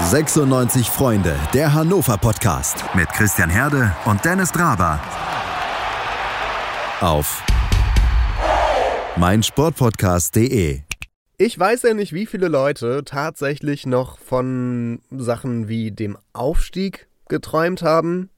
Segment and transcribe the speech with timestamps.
[0.00, 4.98] 96 Freunde, der Hannover Podcast mit Christian Herde und Dennis Draber.
[7.00, 7.44] Auf
[9.16, 10.80] meinsportpodcast.de.
[11.36, 17.82] Ich weiß ja nicht, wie viele Leute tatsächlich noch von Sachen wie dem Aufstieg geträumt
[17.82, 18.30] haben.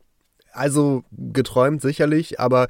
[0.53, 2.67] Also geträumt sicherlich, aber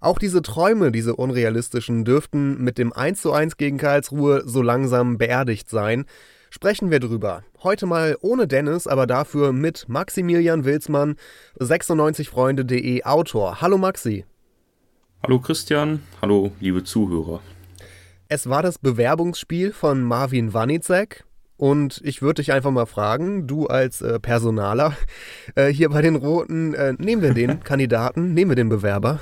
[0.00, 6.04] auch diese Träume, diese unrealistischen, dürften mit dem 1:1 gegen Karlsruhe so langsam beerdigt sein
[6.52, 7.42] sprechen wir drüber.
[7.62, 11.16] Heute mal ohne Dennis, aber dafür mit Maximilian Wilsmann,
[11.58, 13.62] 96freunde.de Autor.
[13.62, 14.26] Hallo Maxi.
[15.22, 17.40] Hallo Christian, hallo liebe Zuhörer.
[18.28, 21.24] Es war das Bewerbungsspiel von Marvin Wanicek.
[21.56, 24.94] Und ich würde dich einfach mal fragen, du als äh, Personaler
[25.54, 29.20] äh, hier bei den Roten, äh, nehmen wir den Kandidaten, nehmen wir den Bewerber?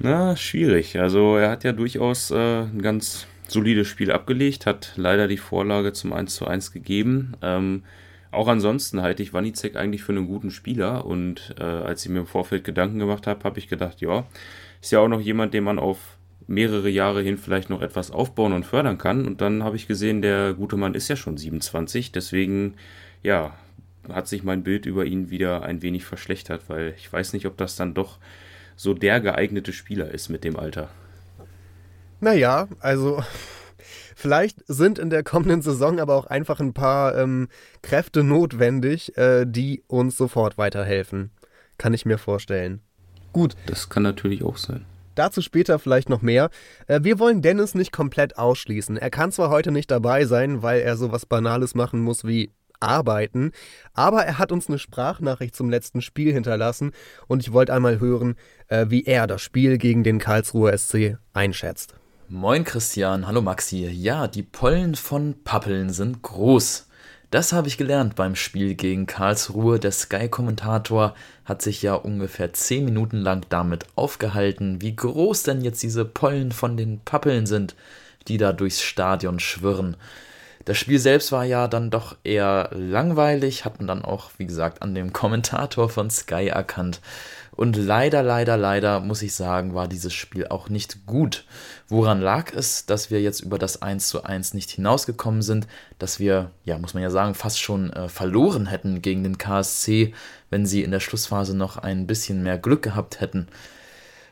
[0.00, 0.98] Na, schwierig.
[0.98, 5.92] Also er hat ja durchaus äh, ein ganz solides Spiel abgelegt, hat leider die Vorlage
[5.92, 7.34] zum 1 zu 1 gegeben.
[7.42, 7.84] Ähm,
[8.30, 12.20] auch ansonsten halte ich Wanizek eigentlich für einen guten Spieler und äh, als ich mir
[12.20, 14.26] im Vorfeld Gedanken gemacht habe, habe ich gedacht, ja,
[14.80, 18.52] ist ja auch noch jemand, den man auf mehrere Jahre hin vielleicht noch etwas aufbauen
[18.52, 19.26] und fördern kann.
[19.26, 22.74] Und dann habe ich gesehen, der gute Mann ist ja schon 27, deswegen,
[23.22, 23.54] ja,
[24.08, 27.56] hat sich mein Bild über ihn wieder ein wenig verschlechtert, weil ich weiß nicht, ob
[27.56, 28.18] das dann doch
[28.76, 30.88] so der geeignete Spieler ist mit dem Alter.
[32.22, 33.20] Naja, also
[34.14, 37.48] vielleicht sind in der kommenden Saison aber auch einfach ein paar ähm,
[37.82, 41.32] Kräfte notwendig, äh, die uns sofort weiterhelfen.
[41.78, 42.80] Kann ich mir vorstellen.
[43.32, 43.56] Gut.
[43.66, 44.86] Das kann natürlich auch sein.
[45.16, 46.50] Dazu später vielleicht noch mehr.
[46.86, 48.96] Äh, wir wollen Dennis nicht komplett ausschließen.
[48.96, 53.50] Er kann zwar heute nicht dabei sein, weil er sowas Banales machen muss wie arbeiten,
[53.94, 56.92] aber er hat uns eine Sprachnachricht zum letzten Spiel hinterlassen
[57.26, 58.36] und ich wollte einmal hören,
[58.68, 61.94] äh, wie er das Spiel gegen den Karlsruher SC einschätzt.
[62.34, 63.86] Moin Christian, hallo Maxi.
[63.88, 66.86] Ja, die Pollen von Pappeln sind groß.
[67.30, 69.78] Das habe ich gelernt beim Spiel gegen Karlsruhe.
[69.78, 75.82] Der Sky-Kommentator hat sich ja ungefähr 10 Minuten lang damit aufgehalten, wie groß denn jetzt
[75.82, 77.74] diese Pollen von den Pappeln sind,
[78.28, 79.98] die da durchs Stadion schwirren.
[80.64, 84.80] Das Spiel selbst war ja dann doch eher langweilig, hat man dann auch, wie gesagt,
[84.80, 87.02] an dem Kommentator von Sky erkannt.
[87.54, 91.44] Und leider, leider, leider, muss ich sagen, war dieses Spiel auch nicht gut.
[91.92, 95.66] Woran lag es, dass wir jetzt über das 1 zu 1 nicht hinausgekommen sind,
[95.98, 100.14] dass wir, ja, muss man ja sagen, fast schon äh, verloren hätten gegen den KSC,
[100.48, 103.46] wenn sie in der Schlussphase noch ein bisschen mehr Glück gehabt hätten.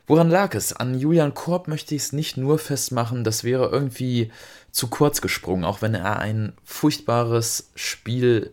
[0.07, 0.73] Woran lag es?
[0.73, 4.31] An Julian Korb möchte ich es nicht nur festmachen, das wäre irgendwie
[4.71, 8.49] zu kurz gesprungen, auch wenn er ein furchtbares Spiel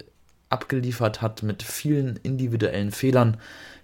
[0.50, 3.38] abgeliefert hat mit vielen individuellen Fehlern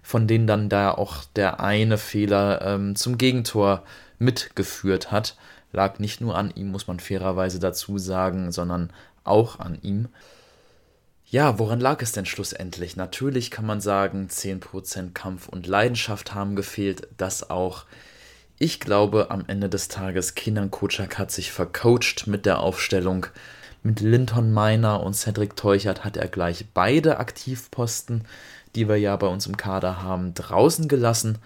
[0.05, 3.83] von denen dann da auch der eine Fehler ähm, zum Gegentor
[4.19, 5.37] mitgeführt hat.
[5.71, 8.91] Lag nicht nur an ihm, muss man fairerweise dazu sagen, sondern
[9.23, 10.07] auch an ihm.
[11.25, 12.95] Ja, woran lag es denn schlussendlich?
[12.95, 17.85] Natürlich kann man sagen, 10% Kampf und Leidenschaft haben gefehlt, das auch.
[18.57, 23.25] Ich glaube, am Ende des Tages, Kinan Kocak hat sich vercoacht mit der Aufstellung.
[23.83, 28.23] Mit Linton Meiner und Cedric Teuchert hat er gleich beide Aktivposten
[28.75, 31.37] die wir ja bei uns im Kader haben, draußen gelassen.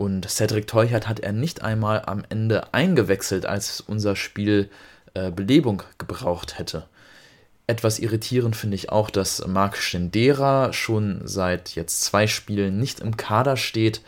[0.00, 4.70] Und Cedric Teuchert hat er nicht einmal am Ende eingewechselt, als unser Spiel
[5.12, 6.86] äh, Belebung gebraucht hätte.
[7.66, 13.18] Etwas irritierend finde ich auch, dass Marc Stendera schon seit jetzt zwei Spielen nicht im
[13.18, 14.00] Kader steht,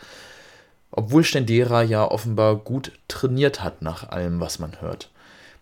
[0.89, 5.11] obwohl Stendera ja offenbar gut trainiert hat nach allem, was man hört.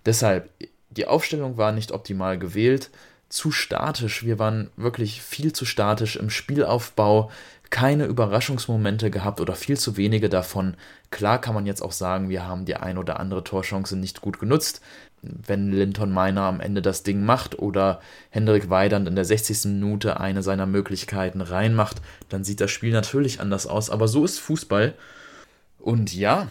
[0.06, 0.50] Deshalb,
[0.92, 2.90] die Aufstellung war nicht optimal gewählt
[3.28, 4.24] zu statisch.
[4.24, 7.30] Wir waren wirklich viel zu statisch im Spielaufbau,
[7.72, 10.76] keine Überraschungsmomente gehabt oder viel zu wenige davon.
[11.10, 14.40] Klar kann man jetzt auch sagen, wir haben die ein oder andere Torchance nicht gut
[14.40, 14.82] genutzt.
[15.22, 19.66] Wenn Linton Meiner am Ende das Ding macht oder Hendrik Weidand in der 60.
[19.66, 23.90] Minute eine seiner Möglichkeiten reinmacht, dann sieht das Spiel natürlich anders aus.
[23.90, 24.94] Aber so ist Fußball.
[25.80, 26.48] Und ja,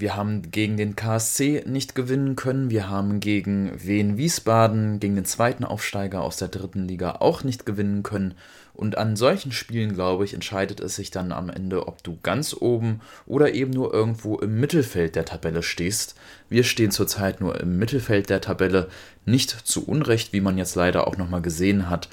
[0.00, 2.70] wir haben gegen den KSC nicht gewinnen können.
[2.70, 7.66] Wir haben gegen Wien Wiesbaden, gegen den zweiten Aufsteiger aus der dritten Liga auch nicht
[7.66, 8.34] gewinnen können.
[8.80, 12.56] Und an solchen Spielen, glaube ich, entscheidet es sich dann am Ende, ob du ganz
[12.58, 16.14] oben oder eben nur irgendwo im Mittelfeld der Tabelle stehst.
[16.48, 18.88] Wir stehen zurzeit nur im Mittelfeld der Tabelle,
[19.26, 22.08] nicht zu Unrecht, wie man jetzt leider auch nochmal gesehen hat.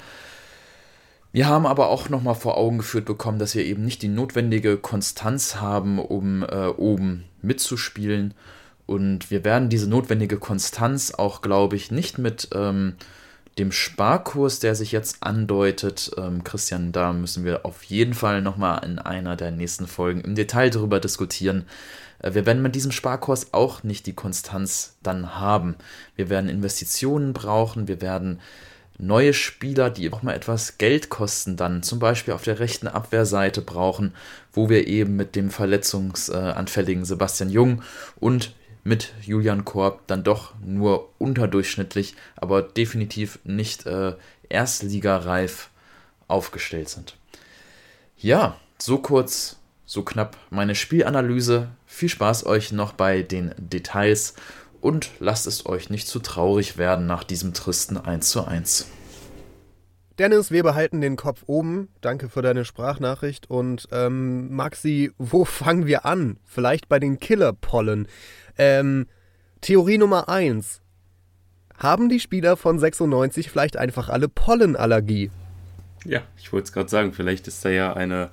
[1.32, 4.76] Wir haben aber auch nochmal vor Augen geführt bekommen, dass wir eben nicht die notwendige
[4.76, 8.34] Konstanz haben, um äh, oben mitzuspielen.
[8.84, 12.96] Und wir werden diese notwendige Konstanz auch, glaube ich, nicht mit ähm,
[13.58, 16.10] dem Sparkurs, der sich jetzt andeutet.
[16.16, 20.34] Ähm, Christian, da müssen wir auf jeden Fall nochmal in einer der nächsten Folgen im
[20.34, 21.66] Detail darüber diskutieren.
[22.20, 25.76] Äh, wir werden mit diesem Sparkurs auch nicht die Konstanz dann haben.
[26.16, 28.40] Wir werden Investitionen brauchen, wir werden
[28.98, 33.62] neue Spieler, die auch mal etwas Geld kosten, dann zum Beispiel auf der rechten Abwehrseite
[33.62, 34.12] brauchen,
[34.52, 37.82] wo wir eben mit dem verletzungsanfälligen Sebastian Jung
[38.18, 44.14] und mit Julian Korb dann doch nur unterdurchschnittlich, aber definitiv nicht äh,
[44.48, 45.70] erstligareif
[46.26, 47.16] aufgestellt sind.
[48.16, 51.68] Ja, so kurz, so knapp meine Spielanalyse.
[51.86, 54.34] Viel Spaß euch noch bei den Details
[54.80, 58.88] und lasst es euch nicht zu traurig werden nach diesem tristen 1 zu 1.
[60.18, 61.90] Dennis, wir behalten den Kopf oben.
[62.00, 63.48] Danke für deine Sprachnachricht.
[63.48, 66.38] Und ähm, Maxi, wo fangen wir an?
[66.44, 68.08] Vielleicht bei den Killerpollen.
[68.58, 69.06] Ähm,
[69.60, 70.80] Theorie Nummer 1.
[71.76, 75.30] Haben die Spieler von 96 vielleicht einfach alle Pollenallergie?
[76.04, 78.30] Ja, ich wollte es gerade sagen, vielleicht ist da ja eine,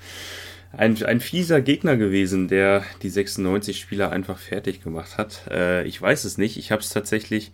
[0.71, 5.47] ein, ein fieser Gegner gewesen, der die 96 Spieler einfach fertig gemacht hat.
[5.49, 6.57] Äh, ich weiß es nicht.
[6.57, 7.51] Ich habe es tatsächlich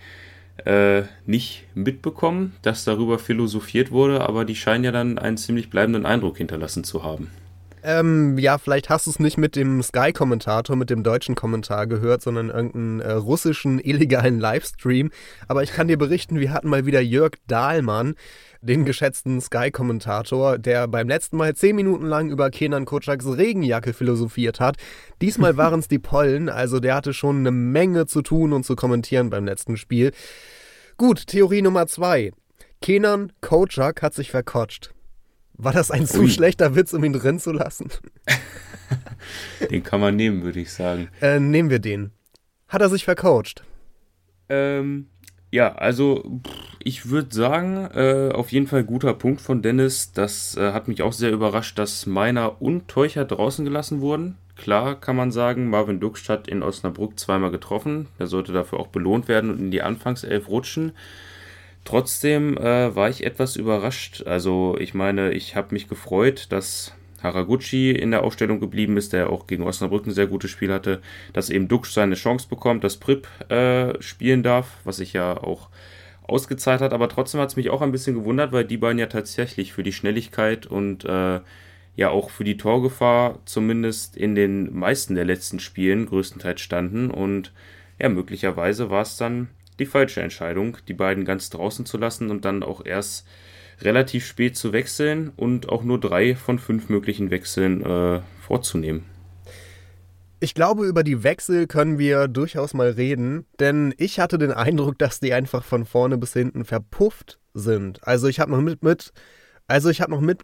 [0.65, 6.05] äh, nicht mitbekommen, dass darüber philosophiert wurde, aber die scheinen ja dann einen ziemlich bleibenden
[6.05, 7.29] Eindruck hinterlassen zu haben.
[7.83, 12.21] Ähm, ja, vielleicht hast du es nicht mit dem Sky-Kommentator, mit dem deutschen Kommentar gehört,
[12.21, 15.09] sondern irgendeinen äh, russischen illegalen Livestream.
[15.47, 18.15] Aber ich kann dir berichten, wir hatten mal wieder Jörg Dahlmann,
[18.61, 24.59] den geschätzten Sky-Kommentator, der beim letzten Mal zehn Minuten lang über Kenan Kotschaks Regenjacke philosophiert
[24.59, 24.77] hat.
[25.21, 28.75] Diesmal waren es die Pollen, also der hatte schon eine Menge zu tun und zu
[28.75, 30.11] kommentieren beim letzten Spiel.
[30.97, 32.31] Gut, Theorie Nummer zwei.
[32.81, 34.91] Kenan Kotschak hat sich verkotscht.
[35.63, 37.89] War das ein zu schlechter Witz, um ihn drin zu lassen?
[39.69, 41.09] den kann man nehmen, würde ich sagen.
[41.21, 42.09] Äh, nehmen wir den.
[42.67, 43.63] Hat er sich vercoacht?
[44.49, 45.07] Ähm,
[45.51, 46.41] ja, also
[46.79, 50.13] ich würde sagen, äh, auf jeden Fall guter Punkt von Dennis.
[50.13, 54.37] Das äh, hat mich auch sehr überrascht, dass Meiner und Teucher draußen gelassen wurden.
[54.55, 58.07] Klar kann man sagen, Marvin Duksch hat in Osnabrück zweimal getroffen.
[58.17, 60.93] Er sollte dafür auch belohnt werden und in die Anfangself rutschen.
[61.83, 64.23] Trotzdem äh, war ich etwas überrascht.
[64.25, 69.29] Also ich meine, ich habe mich gefreut, dass Haraguchi in der Aufstellung geblieben ist, der
[69.29, 71.01] auch gegen Osnabrück ein sehr gutes Spiel hatte,
[71.33, 75.69] dass eben Dux seine Chance bekommt, dass Prip äh, spielen darf, was sich ja auch
[76.23, 76.93] ausgezahlt hat.
[76.93, 79.83] Aber trotzdem hat es mich auch ein bisschen gewundert, weil die beiden ja tatsächlich für
[79.83, 81.41] die Schnelligkeit und äh,
[81.95, 87.11] ja auch für die Torgefahr zumindest in den meisten der letzten Spielen größtenteils standen.
[87.11, 87.53] Und
[87.99, 89.49] ja, möglicherweise war es dann
[89.79, 93.27] die falsche Entscheidung, die beiden ganz draußen zu lassen und dann auch erst
[93.81, 99.05] relativ spät zu wechseln und auch nur drei von fünf möglichen Wechseln äh, vorzunehmen.
[100.39, 104.97] Ich glaube, über die Wechsel können wir durchaus mal reden, denn ich hatte den Eindruck,
[104.97, 108.05] dass die einfach von vorne bis hinten verpufft sind.
[108.07, 109.11] Also ich habe noch mit, mit
[109.67, 110.41] also ich habe noch mit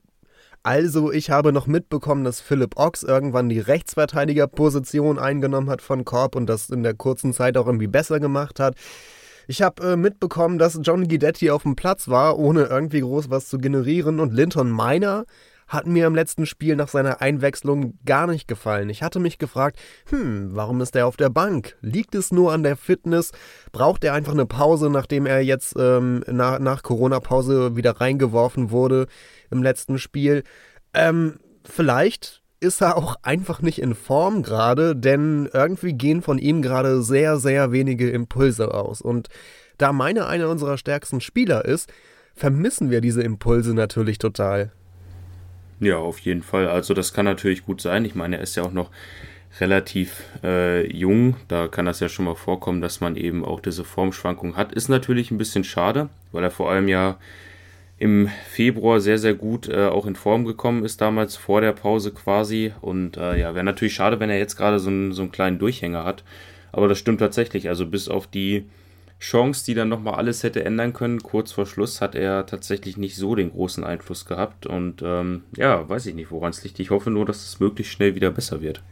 [0.63, 6.35] also ich habe noch mitbekommen, dass Philipp Ochs irgendwann die Rechtsverteidigerposition eingenommen hat von Korb
[6.35, 8.75] und das in der kurzen Zeit auch irgendwie besser gemacht hat.
[9.49, 13.47] Ich habe äh, mitbekommen, dass John Guidetti auf dem Platz war, ohne irgendwie groß was
[13.47, 14.19] zu generieren.
[14.19, 15.25] Und Linton Miner
[15.67, 18.89] hat mir im letzten Spiel nach seiner Einwechslung gar nicht gefallen.
[18.89, 19.79] Ich hatte mich gefragt,
[20.09, 21.77] hm, warum ist er auf der Bank?
[21.81, 23.31] Liegt es nur an der Fitness?
[23.71, 29.07] Braucht er einfach eine Pause, nachdem er jetzt ähm, nach, nach Corona-Pause wieder reingeworfen wurde
[29.49, 30.43] im letzten Spiel?
[30.93, 36.61] Ähm, vielleicht ist er auch einfach nicht in Form gerade, denn irgendwie gehen von ihm
[36.61, 39.01] gerade sehr, sehr wenige Impulse aus.
[39.01, 39.29] Und
[39.77, 41.91] da meine einer unserer stärksten Spieler ist,
[42.33, 44.71] vermissen wir diese Impulse natürlich total.
[45.79, 46.67] Ja, auf jeden Fall.
[46.67, 48.05] Also das kann natürlich gut sein.
[48.05, 48.89] Ich meine, er ist ja auch noch
[49.59, 51.35] relativ äh, jung.
[51.47, 54.73] Da kann das ja schon mal vorkommen, dass man eben auch diese Formschwankung hat.
[54.73, 57.17] Ist natürlich ein bisschen schade, weil er vor allem ja
[57.97, 62.11] im Februar sehr, sehr gut äh, auch in Form gekommen ist, damals vor der Pause
[62.11, 62.73] quasi.
[62.81, 65.57] Und äh, ja, wäre natürlich schade, wenn er jetzt gerade so, einen, so einen kleinen
[65.57, 66.23] Durchhänger hat.
[66.71, 67.69] Aber das stimmt tatsächlich.
[67.69, 68.69] Also bis auf die
[69.19, 73.15] Chance, die dann nochmal alles hätte ändern können, kurz vor Schluss, hat er tatsächlich nicht
[73.15, 74.67] so den großen Einfluss gehabt.
[74.67, 76.79] Und ähm, ja, weiß ich nicht, woran es liegt.
[76.79, 78.83] Ich hoffe nur, dass es möglichst schnell wieder besser wird.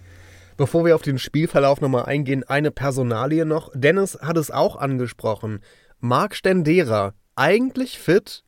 [0.57, 3.69] Bevor wir auf den Spielverlauf nochmal eingehen, eine Personalie noch.
[3.75, 5.59] Dennis hat es auch angesprochen.
[5.99, 8.44] Marc Stendera, eigentlich fit,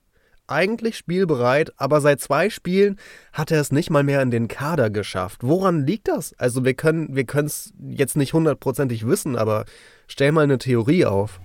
[0.48, 2.98] eigentlich spielbereit, aber seit zwei Spielen
[3.34, 5.42] hat er es nicht mal mehr in den Kader geschafft.
[5.44, 6.34] Woran liegt das?
[6.38, 9.66] Also wir können wir es jetzt nicht hundertprozentig wissen, aber
[10.08, 11.40] stell mal eine Theorie auf.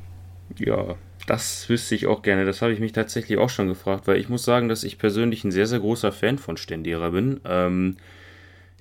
[0.58, 2.44] Ja, das wüsste ich auch gerne.
[2.44, 5.44] Das habe ich mich tatsächlich auch schon gefragt, weil ich muss sagen, dass ich persönlich
[5.44, 7.40] ein sehr, sehr großer Fan von Stendera bin.
[7.44, 7.96] Ähm,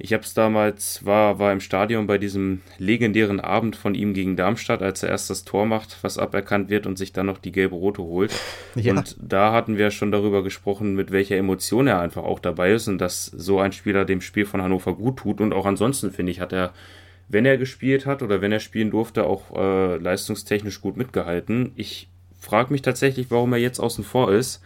[0.04, 4.36] ich habe es damals, war, war im Stadion bei diesem legendären Abend von ihm gegen
[4.36, 7.52] Darmstadt, als er erst das Tor macht, was aberkannt wird und sich dann noch die
[7.52, 8.34] gelbe Rote holt.
[8.76, 8.94] Ja.
[8.94, 12.88] Und da hatten wir schon darüber gesprochen, mit welcher Emotion er einfach auch dabei ist
[12.88, 15.40] und dass so ein Spieler dem Spiel von Hannover gut tut.
[15.40, 16.74] Und auch ansonsten, finde ich, hat er,
[17.28, 21.74] wenn er gespielt hat oder wenn er spielen durfte, auch äh, leistungstechnisch gut mitgehalten.
[21.76, 24.64] Ich frage mich tatsächlich, warum er jetzt außen vor ist.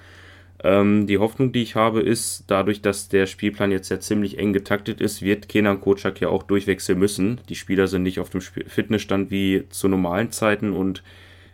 [0.64, 4.54] Ähm, die Hoffnung, die ich habe, ist, dadurch, dass der Spielplan jetzt ja ziemlich eng
[4.54, 7.42] getaktet ist, wird Kenan Kocak ja auch durchwechseln müssen.
[7.50, 11.04] Die Spieler sind nicht auf dem Fitnessstand wie zu normalen Zeiten und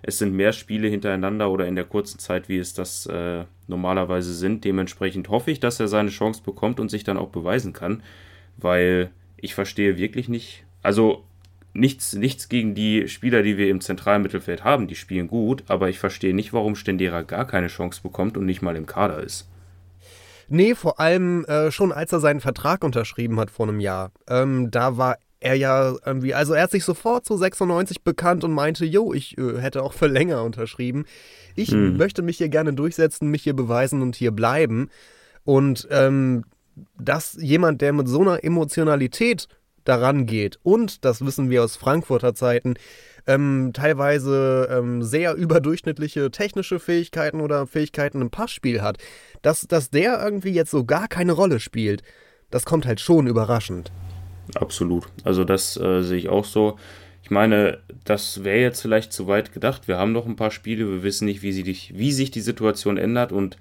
[0.03, 4.33] es sind mehr Spiele hintereinander oder in der kurzen Zeit, wie es das äh, normalerweise
[4.33, 4.65] sind.
[4.65, 8.01] Dementsprechend hoffe ich, dass er seine Chance bekommt und sich dann auch beweisen kann,
[8.57, 11.23] weil ich verstehe wirklich nicht, also
[11.73, 15.89] nichts, nichts gegen die Spieler, die wir im zentralen Mittelfeld haben, die spielen gut, aber
[15.89, 19.47] ich verstehe nicht, warum Stendera gar keine Chance bekommt und nicht mal im Kader ist.
[20.49, 24.11] Nee, vor allem äh, schon als er seinen Vertrag unterschrieben hat vor einem Jahr.
[24.27, 28.51] Ähm, da war er ja irgendwie, also er hat sich sofort zu 96 bekannt und
[28.51, 31.05] meinte, jo, ich äh, hätte auch für länger unterschrieben.
[31.55, 31.97] Ich hm.
[31.97, 34.89] möchte mich hier gerne durchsetzen, mich hier beweisen und hier bleiben.
[35.43, 36.43] Und ähm,
[36.97, 39.47] dass jemand, der mit so einer Emotionalität
[39.85, 42.75] daran geht und, das wissen wir aus Frankfurter Zeiten,
[43.27, 48.97] ähm, teilweise ähm, sehr überdurchschnittliche technische Fähigkeiten oder Fähigkeiten im Passspiel hat,
[49.41, 52.03] dass, dass der irgendwie jetzt so gar keine Rolle spielt,
[52.49, 53.91] das kommt halt schon überraschend.
[54.55, 55.05] Absolut.
[55.23, 56.77] Also das äh, sehe ich auch so.
[57.23, 59.87] Ich meine, das wäre jetzt vielleicht zu weit gedacht.
[59.87, 62.41] Wir haben noch ein paar Spiele, wir wissen nicht, wie, sie dich, wie sich die
[62.41, 63.57] Situation ändert und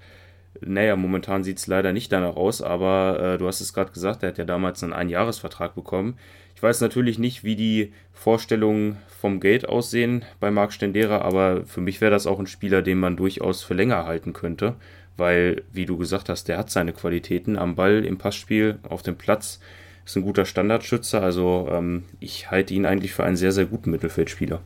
[0.59, 4.23] naja, momentan sieht es leider nicht danach aus, aber äh, du hast es gerade gesagt,
[4.23, 6.17] er hat ja damals einen Einjahresvertrag bekommen.
[6.55, 11.81] Ich weiß natürlich nicht, wie die Vorstellungen vom Geld aussehen bei Marc Stendera, aber für
[11.81, 14.75] mich wäre das auch ein Spieler, den man durchaus für länger halten könnte,
[15.17, 19.15] weil, wie du gesagt hast, der hat seine Qualitäten am Ball, im Passspiel, auf dem
[19.15, 19.59] Platz
[20.05, 21.21] ist ein guter Standardschützer.
[21.21, 24.61] Also ähm, ich halte ihn eigentlich für einen sehr, sehr guten Mittelfeldspieler.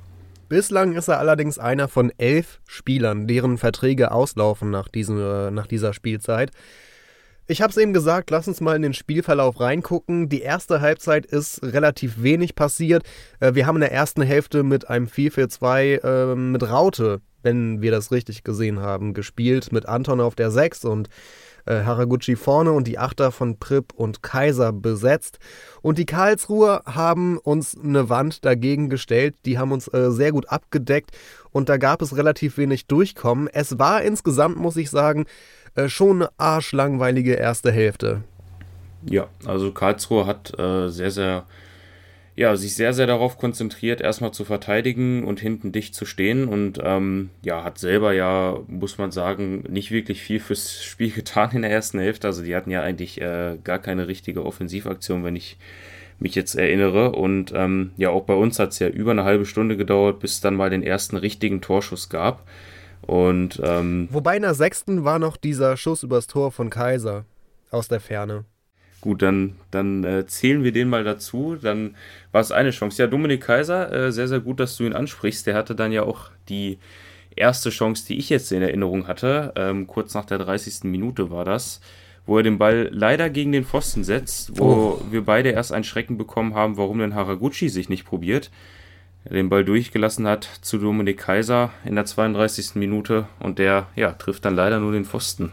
[0.47, 5.65] Bislang ist er allerdings einer von elf Spielern, deren Verträge auslaufen nach, diesem, äh, nach
[5.65, 6.51] dieser Spielzeit.
[7.47, 10.29] Ich habe es eben gesagt, lass uns mal in den Spielverlauf reingucken.
[10.29, 13.03] Die erste Halbzeit ist relativ wenig passiert.
[13.39, 17.91] Äh, wir haben in der ersten Hälfte mit einem 4-4-2 äh, mit Raute, wenn wir
[17.91, 21.09] das richtig gesehen haben, gespielt, mit Anton auf der 6 und
[21.65, 25.39] äh, Haraguchi vorne und die Achter von Pripp und Kaiser besetzt.
[25.81, 30.49] Und die Karlsruher haben uns eine Wand dagegen gestellt, die haben uns äh, sehr gut
[30.49, 31.11] abgedeckt
[31.51, 33.47] und da gab es relativ wenig Durchkommen.
[33.51, 35.25] Es war insgesamt, muss ich sagen,
[35.75, 38.23] äh, schon eine arschlangweilige erste Hälfte.
[39.07, 41.45] Ja, also Karlsruhe hat äh, sehr, sehr
[42.35, 46.79] ja, sich sehr, sehr darauf konzentriert, erstmal zu verteidigen und hinten dicht zu stehen und
[46.83, 51.61] ähm, ja, hat selber ja, muss man sagen, nicht wirklich viel fürs Spiel getan in
[51.61, 52.27] der ersten Hälfte.
[52.27, 55.57] Also die hatten ja eigentlich äh, gar keine richtige Offensivaktion, wenn ich
[56.19, 57.13] mich jetzt erinnere.
[57.13, 60.33] Und ähm, ja, auch bei uns hat es ja über eine halbe Stunde gedauert, bis
[60.33, 62.45] es dann mal den ersten richtigen Torschuss gab.
[63.01, 67.23] Und ähm, wobei in der sechsten war noch dieser Schuss übers Tor von Kaiser
[67.69, 68.45] aus der Ferne.
[69.05, 71.57] Gut, dann, dann äh, zählen wir den mal dazu.
[71.61, 71.93] Dann
[72.31, 73.03] war es eine Chance.
[73.03, 75.45] Ja, Dominik Kaiser, äh, sehr, sehr gut, dass du ihn ansprichst.
[75.45, 76.79] Der hatte dann ja auch die
[77.35, 79.53] erste Chance, die ich jetzt in Erinnerung hatte.
[79.57, 80.85] Ähm, kurz nach der 30.
[80.85, 81.81] Minute war das,
[82.25, 85.01] wo er den Ball leider gegen den Pfosten setzt, wo oh.
[85.11, 88.49] wir beide erst ein Schrecken bekommen haben, warum denn Haraguchi sich nicht probiert.
[89.23, 92.73] Er den Ball durchgelassen hat zu Dominik Kaiser in der 32.
[92.73, 95.51] Minute und der ja, trifft dann leider nur den Pfosten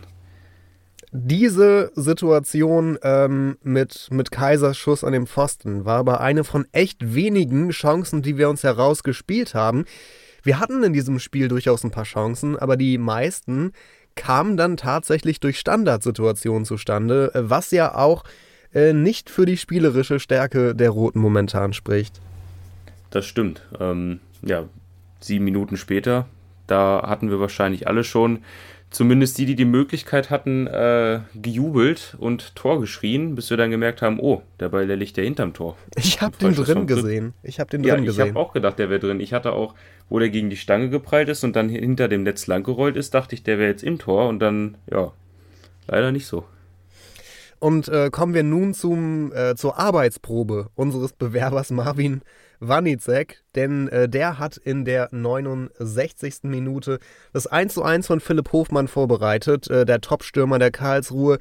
[1.14, 7.14] diese Situation ähm, mit, mit Kaisers Schuss an dem Pfosten war aber eine von echt
[7.14, 9.84] wenigen Chancen, die wir uns herausgespielt haben.
[10.42, 13.72] Wir hatten in diesem Spiel durchaus ein paar Chancen, aber die meisten
[14.14, 18.24] kamen dann tatsächlich durch Standardsituationen zustande, was ja auch
[18.72, 22.22] äh, nicht für die spielerische Stärke der Roten momentan spricht.
[23.10, 23.60] Das stimmt.
[23.78, 24.64] Ähm, ja,
[25.20, 26.26] sieben Minuten später,
[26.66, 28.38] da hatten wir wahrscheinlich alle schon
[28.92, 34.02] zumindest die, die die Möglichkeit hatten, äh, gejubelt und Tor geschrien, bis wir dann gemerkt
[34.02, 35.76] haben, oh, der Ball, der liegt ja hinterm Tor.
[35.96, 37.34] Ich habe den drin gesehen.
[37.42, 38.26] Ich habe den drin ja, gesehen.
[38.26, 39.20] Ich habe auch gedacht, der wäre drin.
[39.20, 39.74] Ich hatte auch,
[40.08, 43.34] wo der gegen die Stange geprallt ist und dann hinter dem Netz langgerollt ist, dachte
[43.34, 45.12] ich, der wäre jetzt im Tor und dann, ja,
[45.88, 46.44] leider nicht so.
[47.58, 52.22] Und äh, kommen wir nun zum, äh, zur Arbeitsprobe unseres Bewerbers Marvin
[52.64, 56.44] Wanizek, denn äh, der hat in der 69.
[56.44, 57.00] Minute
[57.32, 59.68] das 1:1 von Philipp Hofmann vorbereitet.
[59.68, 61.38] Äh, der Topstürmer der Karlsruhe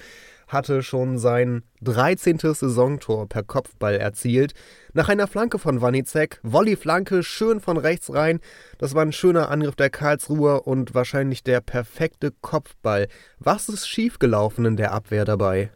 [0.47, 2.39] hatte schon sein 13.
[2.39, 4.53] Saisontor per Kopfball erzielt.
[4.93, 8.39] Nach einer Flanke von Wanizek, Volley-Flanke, schön von rechts rein.
[8.79, 13.07] Das war ein schöner Angriff der Karlsruher und wahrscheinlich der perfekte Kopfball.
[13.39, 15.69] Was ist schiefgelaufen in der Abwehr dabei?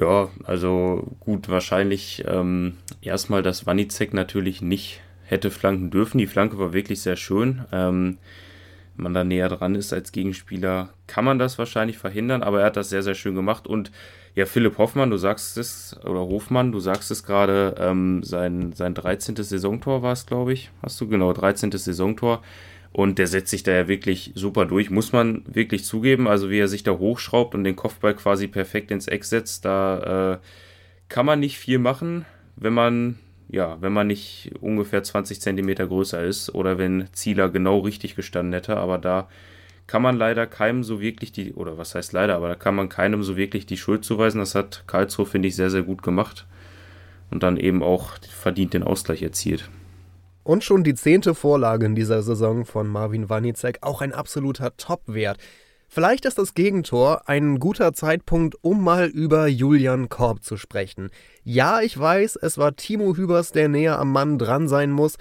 [0.00, 6.18] Ja, also gut, wahrscheinlich ähm, erstmal, dass Wanizek natürlich nicht hätte flanken dürfen.
[6.18, 7.64] Die Flanke war wirklich sehr schön.
[7.72, 8.18] Ähm,
[8.96, 12.66] wenn man da näher dran ist als Gegenspieler, kann man das wahrscheinlich verhindern, aber er
[12.66, 13.66] hat das sehr, sehr schön gemacht.
[13.66, 13.90] Und
[14.34, 18.94] ja, Philipp Hoffmann, du sagst es, oder Hofmann, du sagst es gerade, ähm, sein, sein
[18.94, 19.36] 13.
[19.36, 20.70] Saisontor war es, glaube ich.
[20.82, 21.72] Hast du genau, 13.
[21.72, 22.42] Saisontor.
[22.92, 26.26] Und der setzt sich da ja wirklich super durch, muss man wirklich zugeben.
[26.26, 30.34] Also wie er sich da hochschraubt und den Kopfball quasi perfekt ins Eck setzt, da
[30.34, 30.38] äh,
[31.08, 32.24] kann man nicht viel machen,
[32.56, 33.18] wenn man
[33.50, 38.52] ja, wenn man nicht ungefähr 20 Zentimeter größer ist oder wenn Zieler genau richtig gestanden
[38.52, 38.76] hätte.
[38.76, 39.28] Aber da
[39.86, 42.90] kann man leider keinem so wirklich die, oder was heißt leider, aber da kann man
[42.90, 44.38] keinem so wirklich die Schuld zuweisen.
[44.38, 46.46] Das hat Karlsruhe, finde ich, sehr, sehr gut gemacht
[47.30, 49.70] und dann eben auch verdient den Ausgleich erzielt.
[50.48, 55.36] Und schon die zehnte Vorlage in dieser Saison von Marvin Wanicek, auch ein absoluter Top-Wert.
[55.88, 61.10] Vielleicht ist das Gegentor ein guter Zeitpunkt, um mal über Julian Korb zu sprechen.
[61.44, 65.16] Ja, ich weiß, es war Timo Hübers, der näher am Mann dran sein muss,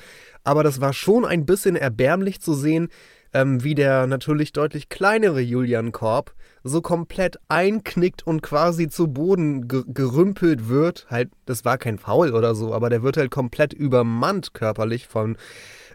[0.45, 2.87] aber das war schon ein bisschen erbärmlich zu sehen,
[3.33, 9.67] ähm, wie der natürlich deutlich kleinere Julian Korb so komplett einknickt und quasi zu Boden
[9.67, 11.07] ge gerümpelt wird.
[11.09, 15.37] Halt, das war kein Foul oder so, aber der wird halt komplett übermannt körperlich von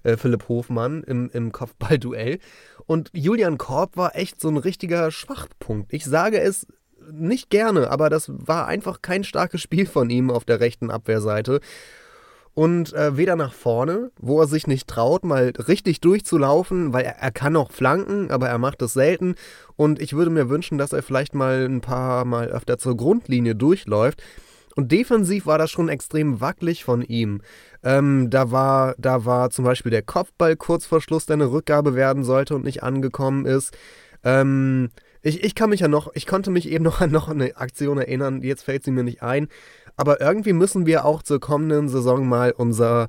[0.03, 2.39] äh, Philipp Hofmann im, im Kopfballduell.
[2.87, 5.93] Und Julian Korb war echt so ein richtiger Schwachpunkt.
[5.93, 6.67] Ich sage es
[7.11, 11.61] nicht gerne, aber das war einfach kein starkes Spiel von ihm auf der rechten Abwehrseite
[12.55, 17.17] und äh, weder nach vorne, wo er sich nicht traut, mal richtig durchzulaufen, weil er,
[17.17, 19.37] er kann auch flanken, aber er macht es selten.
[19.77, 23.55] Und ich würde mir wünschen, dass er vielleicht mal ein paar Mal öfter zur Grundlinie
[23.55, 24.23] durchläuft.
[24.75, 27.43] Und defensiv war das schon extrem wackelig von ihm.
[27.83, 31.95] Ähm, da, war, da war zum Beispiel der Kopfball kurz vor Schluss, der eine Rückgabe
[31.95, 33.77] werden sollte und nicht angekommen ist.
[34.25, 34.91] Ähm,
[35.23, 37.99] ich, ich kann mich ja noch, ich konnte mich eben noch an noch eine Aktion
[37.99, 39.49] erinnern, jetzt fällt sie mir nicht ein.
[39.97, 43.09] Aber irgendwie müssen wir auch zur kommenden Saison mal unser,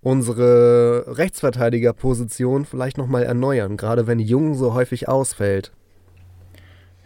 [0.00, 5.72] unsere Rechtsverteidigerposition vielleicht nochmal erneuern, gerade wenn Jung so häufig ausfällt.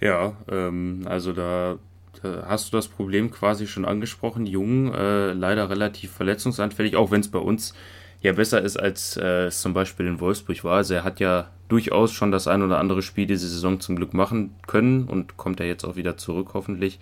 [0.01, 1.79] Ja, ähm, also da,
[2.23, 4.47] da, hast du das Problem quasi schon angesprochen.
[4.47, 7.75] Jung äh, leider relativ verletzungsanfällig, auch wenn es bei uns
[8.21, 10.77] ja besser ist, als äh, es zum Beispiel in Wolfsburg war.
[10.77, 14.15] Also er hat ja durchaus schon das ein oder andere Spiel diese Saison zum Glück
[14.15, 16.99] machen können und kommt er jetzt auch wieder zurück, hoffentlich.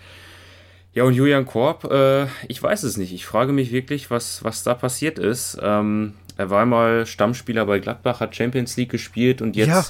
[0.95, 3.13] Ja, und Julian Korb, äh, ich weiß es nicht.
[3.13, 5.59] Ich frage mich wirklich, was, was da passiert ist.
[5.61, 9.85] Ähm, er war mal Stammspieler bei Gladbach, hat Champions League gespielt und jetzt ja.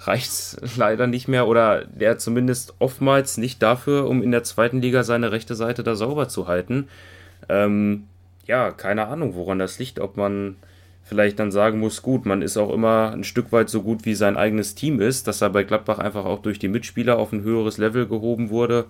[0.00, 4.82] reicht es leider nicht mehr oder der zumindest oftmals nicht dafür, um in der zweiten
[4.82, 6.88] Liga seine rechte Seite da sauber zu halten.
[7.48, 8.08] Ähm,
[8.44, 10.56] ja, keine Ahnung, woran das liegt, ob man
[11.04, 14.14] vielleicht dann sagen muss, gut, man ist auch immer ein Stück weit so gut wie
[14.14, 17.42] sein eigenes Team ist, dass er bei Gladbach einfach auch durch die Mitspieler auf ein
[17.42, 18.86] höheres Level gehoben wurde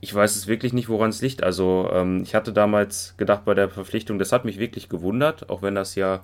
[0.00, 1.42] ich weiß es wirklich nicht, woran es liegt.
[1.42, 5.62] Also ähm, ich hatte damals gedacht bei der Verpflichtung, das hat mich wirklich gewundert, auch
[5.62, 6.22] wenn das ja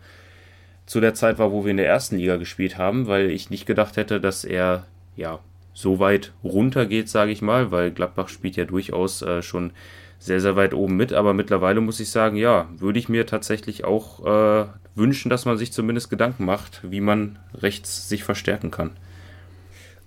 [0.87, 3.67] zu der Zeit war, wo wir in der ersten Liga gespielt haben, weil ich nicht
[3.67, 5.39] gedacht hätte, dass er ja
[5.75, 9.73] so weit runter geht, sage ich mal, weil Gladbach spielt ja durchaus äh, schon
[10.19, 11.13] sehr, sehr weit oben mit.
[11.13, 15.57] Aber mittlerweile muss ich sagen, ja, würde ich mir tatsächlich auch äh, wünschen, dass man
[15.57, 18.91] sich zumindest Gedanken macht, wie man rechts sich verstärken kann.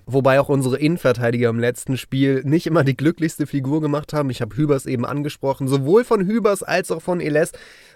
[0.07, 4.29] Wobei auch unsere Innenverteidiger im letzten Spiel nicht immer die glücklichste Figur gemacht haben.
[4.29, 5.67] Ich habe Hübers eben angesprochen.
[5.67, 7.53] Sowohl von Hübers als auch von Eles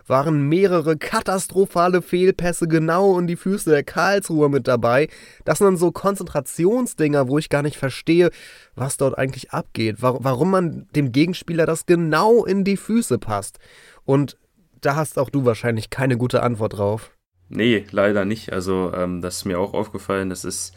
[0.08, 5.08] waren mehrere katastrophale Fehlpässe genau in die Füße der Karlsruher mit dabei.
[5.45, 8.32] Das sind dann so Konzentrationsdinger, wo ich gar nicht verstehe,
[8.76, 9.98] was dort eigentlich abgeht.
[10.00, 13.60] Warum man dem Gegenspieler das genau in die Füße passt.
[14.04, 14.36] Und
[14.82, 17.12] da hast auch du wahrscheinlich keine gute Antwort drauf.
[17.50, 18.52] Nee, leider nicht.
[18.52, 20.30] Also, ähm, das ist mir auch aufgefallen.
[20.30, 20.74] Das ist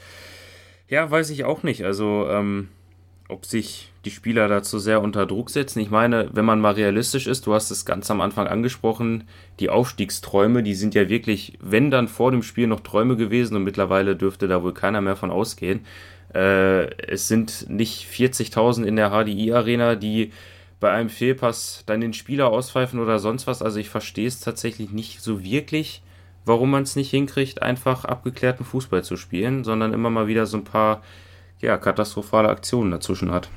[0.92, 1.86] ja, weiß ich auch nicht.
[1.86, 2.68] Also, ähm,
[3.26, 5.80] ob sich die Spieler dazu sehr unter Druck setzen.
[5.80, 9.24] Ich meine, wenn man mal realistisch ist, du hast es ganz am Anfang angesprochen,
[9.58, 13.64] die Aufstiegsträume, die sind ja wirklich, wenn dann vor dem Spiel noch Träume gewesen und
[13.64, 15.86] mittlerweile dürfte da wohl keiner mehr von ausgehen.
[16.34, 20.30] Äh, es sind nicht 40.000 in der HDI-Arena, die
[20.78, 23.62] bei einem Fehlpass dann den Spieler auspfeifen oder sonst was.
[23.62, 26.02] Also ich verstehe es tatsächlich nicht so wirklich
[26.44, 30.56] warum man es nicht hinkriegt, einfach abgeklärten Fußball zu spielen, sondern immer mal wieder so
[30.56, 31.02] ein paar
[31.60, 33.48] ja, katastrophale Aktionen dazwischen hat.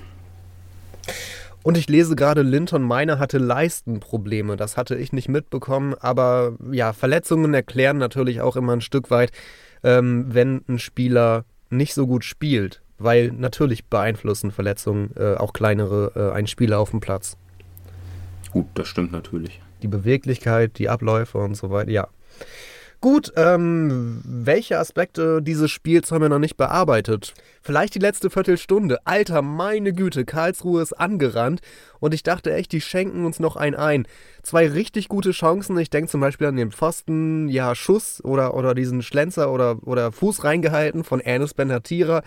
[1.64, 4.56] Und ich lese gerade, Linton Meiner hatte Leistenprobleme.
[4.56, 9.32] Das hatte ich nicht mitbekommen, aber ja, Verletzungen erklären natürlich auch immer ein Stück weit,
[9.84, 16.12] ähm, wenn ein Spieler nicht so gut spielt, weil natürlich beeinflussen Verletzungen äh, auch kleinere
[16.16, 17.36] äh, einen Spieler auf dem Platz.
[18.52, 19.60] Gut, das stimmt natürlich.
[19.82, 22.08] Die Beweglichkeit, die Abläufe und so weiter, ja.
[23.06, 27.36] Gut, ähm, welche Aspekte dieses Spiels haben wir noch nicht bearbeitet?
[27.62, 28.98] Vielleicht die letzte Viertelstunde.
[29.06, 31.62] Alter, meine Güte, Karlsruhe ist angerannt
[32.00, 34.08] und ich dachte echt, die schenken uns noch ein ein.
[34.42, 35.78] Zwei richtig gute Chancen.
[35.78, 40.12] Ich denke zum Beispiel an den Pfosten, ja, Schuss oder, oder diesen Schlenzer oder, oder
[40.12, 42.24] Fuß reingehalten von Ernest Benatira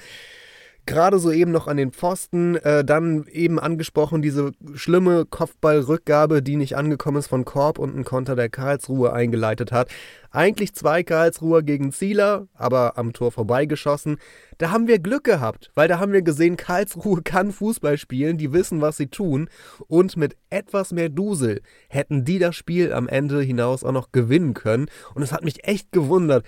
[0.89, 6.57] gerade so eben noch an den Pfosten, äh, dann eben angesprochen diese schlimme Kopfballrückgabe, die
[6.57, 9.91] nicht angekommen ist von Korb und ein Konter der Karlsruhe eingeleitet hat.
[10.31, 14.17] Eigentlich zwei Karlsruher gegen Zieler, aber am Tor vorbeigeschossen.
[14.57, 18.53] Da haben wir Glück gehabt, weil da haben wir gesehen, Karlsruhe kann Fußball spielen, die
[18.53, 19.49] wissen, was sie tun.
[19.89, 24.55] Und mit etwas mehr Dusel hätten die das Spiel am Ende hinaus auch noch gewinnen
[24.55, 24.87] können.
[25.15, 26.45] Und es hat mich echt gewundert,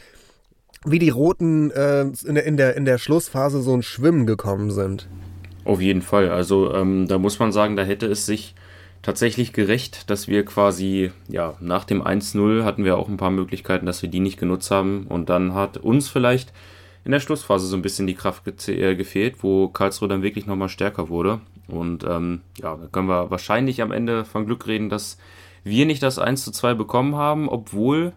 [0.85, 4.71] wie die Roten äh, in, der, in, der, in der Schlussphase so ein Schwimmen gekommen
[4.71, 5.09] sind.
[5.65, 6.31] Auf jeden Fall.
[6.31, 8.55] Also ähm, da muss man sagen, da hätte es sich
[9.03, 13.87] tatsächlich gerecht, dass wir quasi, ja, nach dem 1-0 hatten wir auch ein paar Möglichkeiten,
[13.87, 15.07] dass wir die nicht genutzt haben.
[15.07, 16.53] Und dann hat uns vielleicht
[17.05, 20.47] in der Schlussphase so ein bisschen die Kraft ge äh, gefehlt, wo Karlsruhe dann wirklich
[20.47, 21.41] nochmal stärker wurde.
[21.69, 25.19] Und ähm, ja, da können wir wahrscheinlich am Ende von Glück reden, dass
[25.63, 28.13] wir nicht das 1 2 bekommen haben, obwohl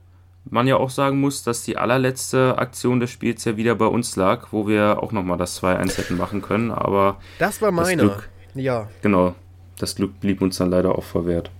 [0.46, 4.16] man ja auch sagen muss, dass die allerletzte Aktion des Spiels ja wieder bei uns
[4.16, 7.20] lag, wo wir auch nochmal das 2-1 hätten machen können, aber.
[7.40, 8.04] Das war meine.
[8.04, 8.90] Das Glück, ja.
[9.02, 9.36] Genau.
[9.80, 11.52] Das Glück blieb uns dann leider auch verwehrt.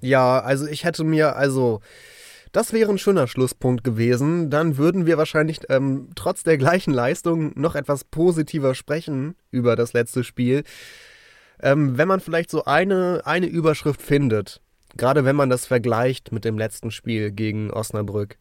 [0.00, 1.80] Ja, also ich hätte mir, also.
[2.52, 4.48] Das wäre ein schöner Schlusspunkt gewesen.
[4.48, 9.92] Dann würden wir wahrscheinlich ähm, trotz der gleichen Leistung noch etwas positiver sprechen über das
[9.92, 10.62] letzte Spiel.
[11.60, 14.60] Ähm, wenn man vielleicht so eine, eine Überschrift findet,
[14.96, 18.38] Gerade wenn man das vergleicht mit dem letzten Spiel gegen Osnabrück.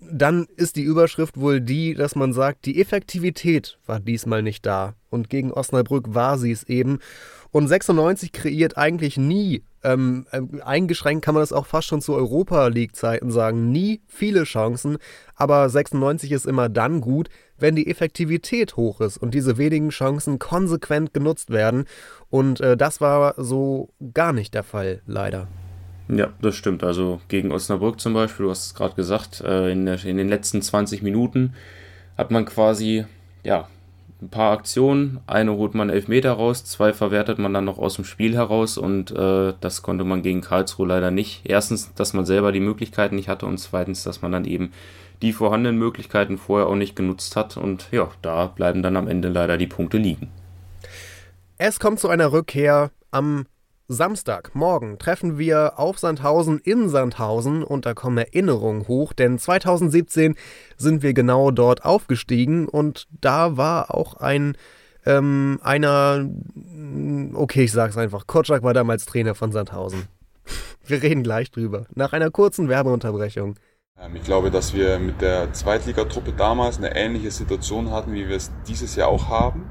[0.00, 4.94] Dann ist die Überschrift wohl die, dass man sagt, die Effektivität war diesmal nicht da.
[5.10, 6.98] Und gegen Osnabrück war sie es eben.
[7.52, 12.14] Und 96 kreiert eigentlich nie, ähm, äh, eingeschränkt kann man das auch fast schon zu
[12.14, 14.98] Europa League-Zeiten sagen, nie viele Chancen.
[15.36, 20.40] Aber 96 ist immer dann gut, wenn die Effektivität hoch ist und diese wenigen Chancen
[20.40, 21.84] konsequent genutzt werden.
[22.28, 25.46] Und äh, das war so gar nicht der Fall, leider.
[26.08, 26.84] Ja, das stimmt.
[26.84, 30.28] Also gegen Osnabrück zum Beispiel, du hast es gerade gesagt, äh, in, der, in, den
[30.28, 31.54] letzten 20 Minuten
[32.18, 33.04] hat man quasi,
[33.44, 33.68] ja,
[34.20, 35.20] ein paar Aktionen.
[35.26, 38.78] Eine holt man elf Meter raus, zwei verwertet man dann noch aus dem Spiel heraus
[38.78, 41.42] und äh, das konnte man gegen Karlsruhe leider nicht.
[41.44, 44.72] Erstens, dass man selber die Möglichkeiten nicht hatte und zweitens, dass man dann eben
[45.22, 49.28] die vorhandenen Möglichkeiten vorher auch nicht genutzt hat und ja, da bleiben dann am Ende
[49.28, 50.30] leider die Punkte liegen.
[51.58, 53.46] Es kommt zu einer Rückkehr am
[53.92, 60.34] Samstagmorgen treffen wir auf Sandhausen in Sandhausen und da kommen Erinnerungen hoch, denn 2017
[60.76, 64.56] sind wir genau dort aufgestiegen und da war auch ein
[65.04, 66.28] ähm, einer,
[67.34, 70.06] okay, ich sag's einfach, Kotschak war damals Trainer von Sandhausen.
[70.86, 73.56] Wir reden gleich drüber, nach einer kurzen Werbeunterbrechung.
[74.00, 78.36] Ähm, ich glaube, dass wir mit der Zweitligatruppe damals eine ähnliche Situation hatten, wie wir
[78.36, 79.68] es dieses Jahr auch haben.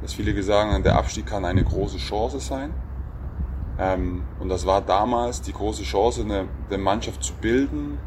[0.00, 2.72] Dass viele gesagt haben, der Abstieg kann eine große Chance sein.
[3.78, 7.98] Ähm, und das war damals die große Chance, eine, eine, Mannschaft zu bilden,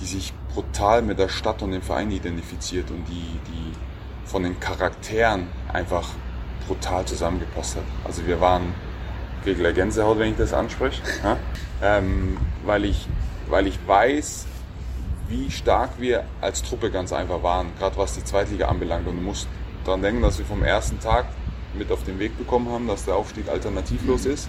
[0.00, 3.72] die sich brutal mit der Stadt und dem Verein identifiziert und die, die
[4.24, 6.08] von den Charakteren einfach
[6.66, 7.84] brutal zusammengepasst hat.
[8.04, 8.74] Also wir waren
[9.44, 11.36] Gegler Gänsehaut, wenn ich das anspreche, ja?
[11.82, 13.08] ähm, weil, ich,
[13.48, 14.46] weil ich weiß,
[15.28, 19.06] wie stark wir als Truppe ganz einfach waren, gerade was die Zweitliga anbelangt.
[19.06, 19.48] Und du musst
[19.84, 21.26] daran denken, dass wir vom ersten Tag
[21.78, 24.48] mit auf den Weg bekommen haben, dass der Aufstieg alternativlos ist.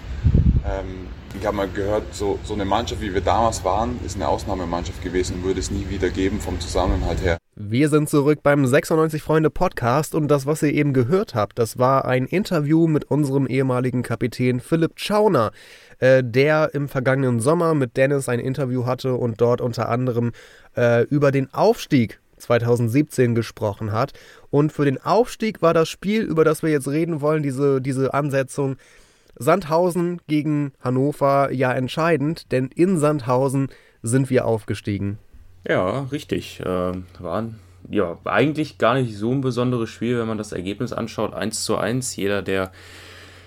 [0.65, 1.07] Ähm,
[1.39, 5.01] ich habe mal gehört, so, so eine Mannschaft, wie wir damals waren, ist eine Ausnahmemannschaft
[5.03, 7.37] gewesen und würde es nie wieder geben vom Zusammenhalt her.
[7.55, 11.77] Wir sind zurück beim 96 Freunde Podcast und das, was ihr eben gehört habt, das
[11.77, 15.51] war ein Interview mit unserem ehemaligen Kapitän Philipp Schauner,
[15.99, 20.31] äh, der im vergangenen Sommer mit Dennis ein Interview hatte und dort unter anderem
[20.75, 24.13] äh, über den Aufstieg 2017 gesprochen hat.
[24.51, 28.13] Und für den Aufstieg war das Spiel, über das wir jetzt reden wollen, diese, diese
[28.13, 28.77] Ansetzung,
[29.35, 33.69] Sandhausen gegen Hannover ja entscheidend, denn in Sandhausen
[34.01, 35.17] sind wir aufgestiegen.
[35.67, 36.59] Ja, richtig.
[36.61, 37.49] Äh, war
[37.89, 41.33] ja eigentlich gar nicht so ein besonderes Spiel, wenn man das Ergebnis anschaut.
[41.33, 42.15] 1 zu 1.
[42.15, 42.71] Jeder, der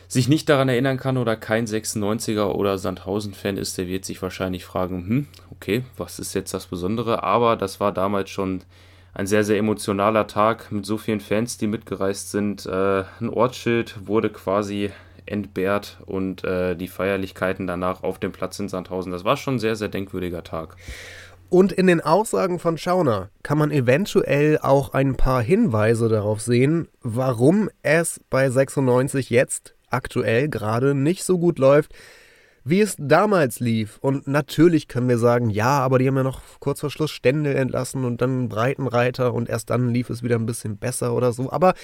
[0.09, 4.65] sich nicht daran erinnern kann oder kein 96er oder Sandhausen-Fan ist, der wird sich wahrscheinlich
[4.65, 7.23] fragen, hm, okay, was ist jetzt das Besondere?
[7.23, 8.62] Aber das war damals schon
[9.14, 12.66] ein sehr, sehr emotionaler Tag mit so vielen Fans, die mitgereist sind.
[12.66, 14.90] Äh, ein Ortsschild wurde quasi
[15.27, 19.12] entbehrt und äh, die Feierlichkeiten danach auf dem Platz in Sandhausen.
[19.12, 20.77] Das war schon ein sehr, sehr denkwürdiger Tag.
[21.48, 26.88] Und in den Aussagen von Schauner kann man eventuell auch ein paar Hinweise darauf sehen,
[27.03, 31.92] warum es bei 96 jetzt aktuell gerade nicht so gut läuft,
[32.64, 33.98] wie es damals lief.
[34.01, 37.55] Und natürlich können wir sagen, ja, aber die haben ja noch kurz vor Schluss Stände
[37.55, 41.51] entlassen und dann Breitenreiter und erst dann lief es wieder ein bisschen besser oder so.
[41.51, 41.75] Aber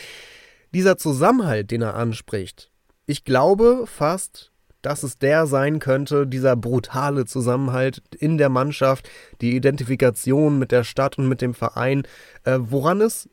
[0.72, 2.70] dieser Zusammenhalt, den er anspricht,
[3.06, 9.08] ich glaube fast, dass es der sein könnte, dieser brutale Zusammenhalt in der Mannschaft,
[9.40, 12.04] die Identifikation mit der Stadt und mit dem Verein,
[12.44, 13.28] äh, woran es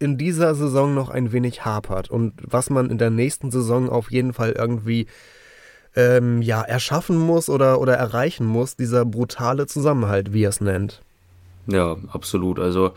[0.00, 4.10] in dieser Saison noch ein wenig hapert und was man in der nächsten Saison auf
[4.10, 5.06] jeden Fall irgendwie
[5.98, 11.02] ähm, ja, erschaffen muss oder, oder erreichen muss, dieser brutale Zusammenhalt, wie er es nennt.
[11.66, 12.60] Ja, absolut.
[12.60, 12.92] Also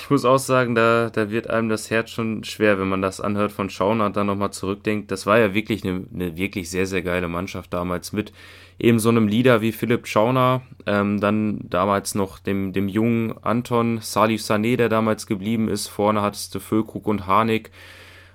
[0.00, 3.20] ich muss auch sagen, da, da wird einem das Herz schon schwer, wenn man das
[3.20, 5.10] anhört von Schauner und dann nochmal zurückdenkt.
[5.10, 8.32] Das war ja wirklich eine, eine wirklich sehr, sehr geile Mannschaft damals mit
[8.78, 13.98] eben so einem Leader wie Philipp Schauner, ähm, dann damals noch dem, dem jungen Anton,
[14.02, 15.88] Salif Sané, der damals geblieben ist.
[15.88, 17.70] Vorne hattest du Füllkrug und Harnik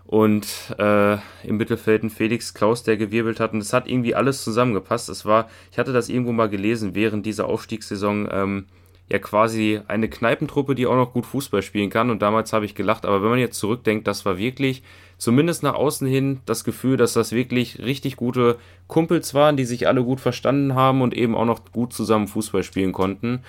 [0.08, 0.48] und
[0.80, 3.54] äh, im Mittelfeld ein Felix Klaus, der gewirbelt hat.
[3.54, 5.10] Und es hat irgendwie alles zusammengepasst.
[5.10, 8.66] Es war, ich hatte das irgendwo mal gelesen, während dieser Aufstiegssaison, ähm,
[9.10, 12.10] ja quasi eine Kneipentruppe, die auch noch gut Fußball spielen kann.
[12.10, 13.06] Und damals habe ich gelacht.
[13.06, 14.84] Aber wenn man jetzt zurückdenkt, das war wirklich,
[15.18, 19.88] zumindest nach außen hin, das Gefühl, dass das wirklich richtig gute Kumpels waren, die sich
[19.88, 23.44] alle gut verstanden haben und eben auch noch gut zusammen Fußball spielen konnten.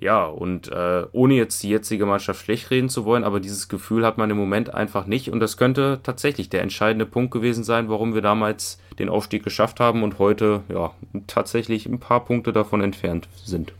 [0.00, 4.06] Ja, und äh, ohne jetzt die jetzige Mannschaft schlecht reden zu wollen, aber dieses Gefühl
[4.06, 5.30] hat man im Moment einfach nicht.
[5.30, 9.80] Und das könnte tatsächlich der entscheidende Punkt gewesen sein, warum wir damals den Aufstieg geschafft
[9.80, 10.92] haben und heute ja
[11.26, 13.72] tatsächlich ein paar Punkte davon entfernt sind.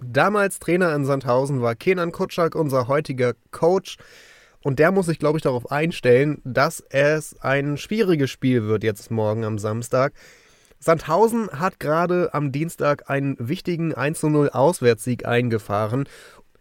[0.00, 3.96] Damals Trainer in Sandhausen war Kenan Kutschak, unser heutiger Coach.
[4.62, 9.10] Und der muss sich, glaube ich, darauf einstellen, dass es ein schwieriges Spiel wird jetzt
[9.10, 10.12] morgen am Samstag.
[10.78, 16.08] Sandhausen hat gerade am Dienstag einen wichtigen 1-0 Auswärtssieg eingefahren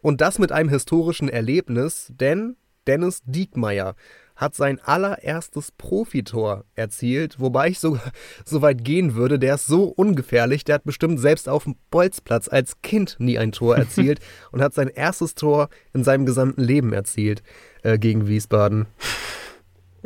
[0.02, 2.56] und das mit einem historischen Erlebnis, denn
[2.88, 3.96] Dennis Diekmeyer
[4.36, 7.98] hat sein allererstes Profitor erzielt, wobei ich so,
[8.46, 12.48] so weit gehen würde, der ist so ungefährlich, der hat bestimmt selbst auf dem Bolzplatz
[12.50, 14.20] als Kind nie ein Tor erzielt
[14.52, 17.44] und hat sein erstes Tor in seinem gesamten Leben erzielt
[17.84, 18.88] äh, gegen Wiesbaden.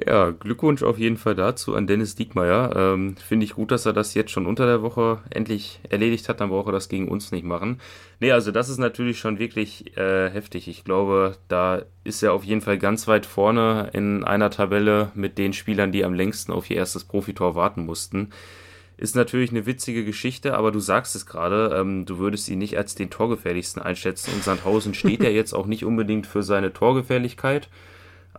[0.05, 2.73] Ja, Glückwunsch auf jeden Fall dazu an Dennis Diekmeyer.
[2.75, 6.39] Ähm, Finde ich gut, dass er das jetzt schon unter der Woche endlich erledigt hat.
[6.39, 7.81] Dann braucht er das gegen uns nicht machen.
[8.19, 10.67] Nee, also das ist natürlich schon wirklich äh, heftig.
[10.67, 15.37] Ich glaube, da ist er auf jeden Fall ganz weit vorne in einer Tabelle mit
[15.37, 18.29] den Spielern, die am längsten auf ihr erstes Profitor warten mussten.
[18.95, 22.77] Ist natürlich eine witzige Geschichte, aber du sagst es gerade, ähm, du würdest ihn nicht
[22.77, 24.33] als den torgefährlichsten einschätzen.
[24.33, 27.69] Und Sandhausen steht ja jetzt auch nicht unbedingt für seine Torgefährlichkeit.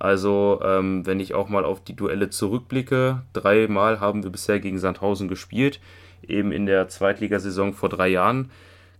[0.01, 4.79] Also, ähm, wenn ich auch mal auf die Duelle zurückblicke, dreimal haben wir bisher gegen
[4.79, 5.79] Sandhausen gespielt,
[6.27, 8.51] eben in der Zweitligasaison vor drei Jahren.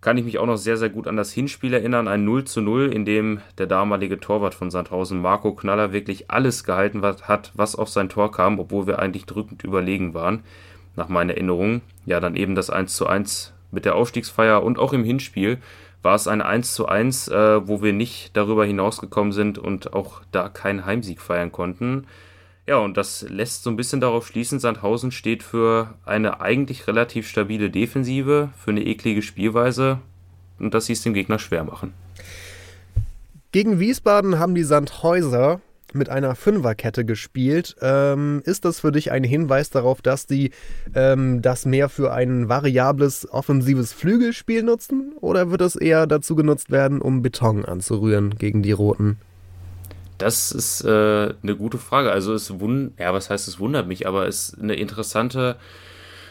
[0.03, 2.61] Kann ich mich auch noch sehr, sehr gut an das Hinspiel erinnern, ein 0 zu
[2.61, 7.77] 0, in dem der damalige Torwart von Sandhausen, Marco Knaller, wirklich alles gehalten hat, was
[7.77, 10.43] auf sein Tor kam, obwohl wir eigentlich drückend überlegen waren,
[10.97, 11.81] nach meiner Erinnerung.
[12.05, 15.59] Ja, dann eben das 1 zu 1 mit der Aufstiegsfeier und auch im Hinspiel
[16.03, 20.23] war es ein 1 zu 1, äh, wo wir nicht darüber hinausgekommen sind und auch
[20.33, 22.07] da keinen Heimsieg feiern konnten.
[22.67, 27.29] Ja, und das lässt so ein bisschen darauf schließen, Sandhausen steht für eine eigentlich relativ
[27.29, 29.99] stabile Defensive, für eine eklige Spielweise
[30.59, 31.93] und das sie es dem Gegner schwer machen.
[33.53, 35.61] Gegen Wiesbaden haben die Sandhäuser
[35.95, 37.77] mit einer Fünferkette gespielt.
[37.81, 40.51] Ähm, ist das für dich ein Hinweis darauf, dass die
[40.95, 45.13] ähm, das mehr für ein variables offensives Flügelspiel nutzen?
[45.21, 49.19] Oder wird es eher dazu genutzt werden, um Beton anzurühren gegen die Roten?
[50.19, 52.13] Das ist äh, eine gute Frage.
[52.13, 52.53] Also es
[52.99, 55.57] ja, was heißt es wundert mich, aber es ist eine interessante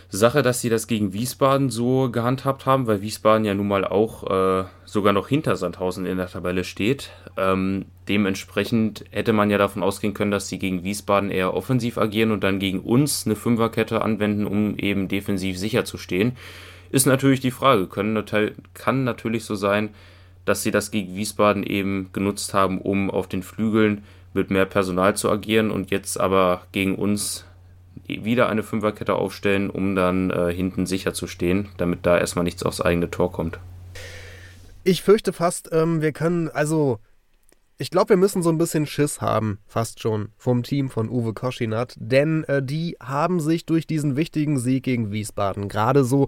[0.09, 4.23] Sache, dass sie das gegen Wiesbaden so gehandhabt haben, weil Wiesbaden ja nun mal auch
[4.29, 7.11] äh, sogar noch hinter Sandhausen in der Tabelle steht.
[7.37, 12.31] Ähm, dementsprechend hätte man ja davon ausgehen können, dass sie gegen Wiesbaden eher offensiv agieren
[12.31, 16.35] und dann gegen uns eine Fünferkette anwenden, um eben defensiv sicher zu stehen.
[16.89, 18.21] Ist natürlich die Frage, können,
[18.73, 19.89] kann natürlich so sein,
[20.45, 25.15] dass sie das gegen Wiesbaden eben genutzt haben, um auf den Flügeln mit mehr Personal
[25.15, 27.45] zu agieren und jetzt aber gegen uns
[28.07, 32.63] wieder eine Fünferkette aufstellen, um dann äh, hinten sicher zu stehen, damit da erstmal nichts
[32.63, 33.59] aufs eigene Tor kommt.
[34.83, 36.99] Ich fürchte fast, ähm, wir können, also
[37.81, 41.33] ich glaube, wir müssen so ein bisschen Schiss haben, fast schon, vom Team von Uwe
[41.33, 46.27] Koschinat, denn äh, die haben sich durch diesen wichtigen Sieg gegen Wiesbaden gerade so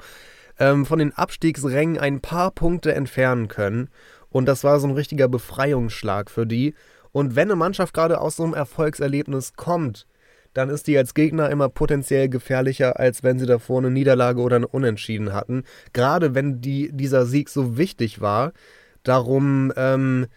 [0.60, 3.90] ähm, von den Abstiegsrängen ein paar Punkte entfernen können.
[4.30, 6.74] Und das war so ein richtiger Befreiungsschlag für die.
[7.12, 10.08] Und wenn eine Mannschaft gerade aus so einem Erfolgserlebnis kommt,
[10.54, 14.56] dann ist die als Gegner immer potenziell gefährlicher, als wenn sie davor eine Niederlage oder
[14.56, 15.64] eine Unentschieden hatten.
[15.92, 18.54] Gerade wenn die, dieser Sieg so wichtig war.
[19.04, 20.28] Darum, ähm,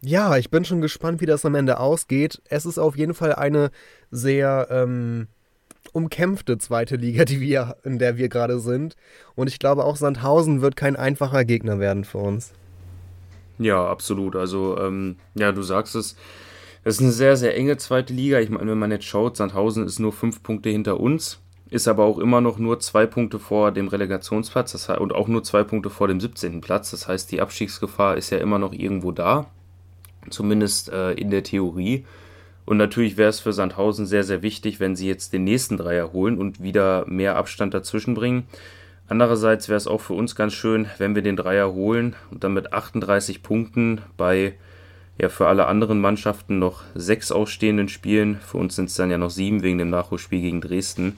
[0.00, 2.40] ja, ich bin schon gespannt, wie das am Ende ausgeht.
[2.48, 3.70] Es ist auf jeden Fall eine
[4.10, 5.26] sehr ähm,
[5.92, 8.96] umkämpfte zweite Liga, die wir, in der wir gerade sind.
[9.34, 12.52] Und ich glaube, auch Sandhausen wird kein einfacher Gegner werden für uns.
[13.58, 14.36] Ja, absolut.
[14.36, 16.16] Also, ähm, ja, du sagst es
[16.84, 18.38] das ist eine sehr, sehr enge zweite Liga.
[18.40, 21.38] Ich meine, wenn man jetzt schaut, Sandhausen ist nur fünf Punkte hinter uns,
[21.70, 25.42] ist aber auch immer noch nur zwei Punkte vor dem Relegationsplatz das und auch nur
[25.42, 26.60] zwei Punkte vor dem 17.
[26.60, 26.90] Platz.
[26.92, 29.50] Das heißt, die Abstiegsgefahr ist ja immer noch irgendwo da.
[30.30, 32.04] Zumindest äh, in der Theorie.
[32.64, 36.12] Und natürlich wäre es für Sandhausen sehr, sehr wichtig, wenn sie jetzt den nächsten Dreier
[36.12, 38.46] holen und wieder mehr Abstand dazwischen bringen.
[39.08, 42.52] Andererseits wäre es auch für uns ganz schön, wenn wir den Dreier holen und dann
[42.52, 44.54] mit 38 Punkten bei
[45.18, 49.18] ja für alle anderen Mannschaften noch sechs ausstehenden Spielen, für uns sind es dann ja
[49.18, 51.16] noch sieben wegen dem Nachholspiel gegen Dresden,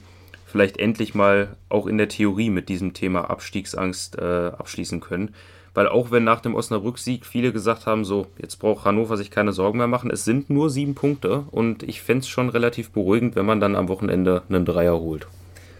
[0.51, 5.33] vielleicht endlich mal auch in der Theorie mit diesem Thema Abstiegsangst äh, abschließen können.
[5.73, 9.53] Weil auch wenn nach dem Osnabrück-Sieg viele gesagt haben, so, jetzt braucht Hannover sich keine
[9.53, 13.37] Sorgen mehr machen, es sind nur sieben Punkte und ich fände es schon relativ beruhigend,
[13.37, 15.27] wenn man dann am Wochenende einen Dreier holt.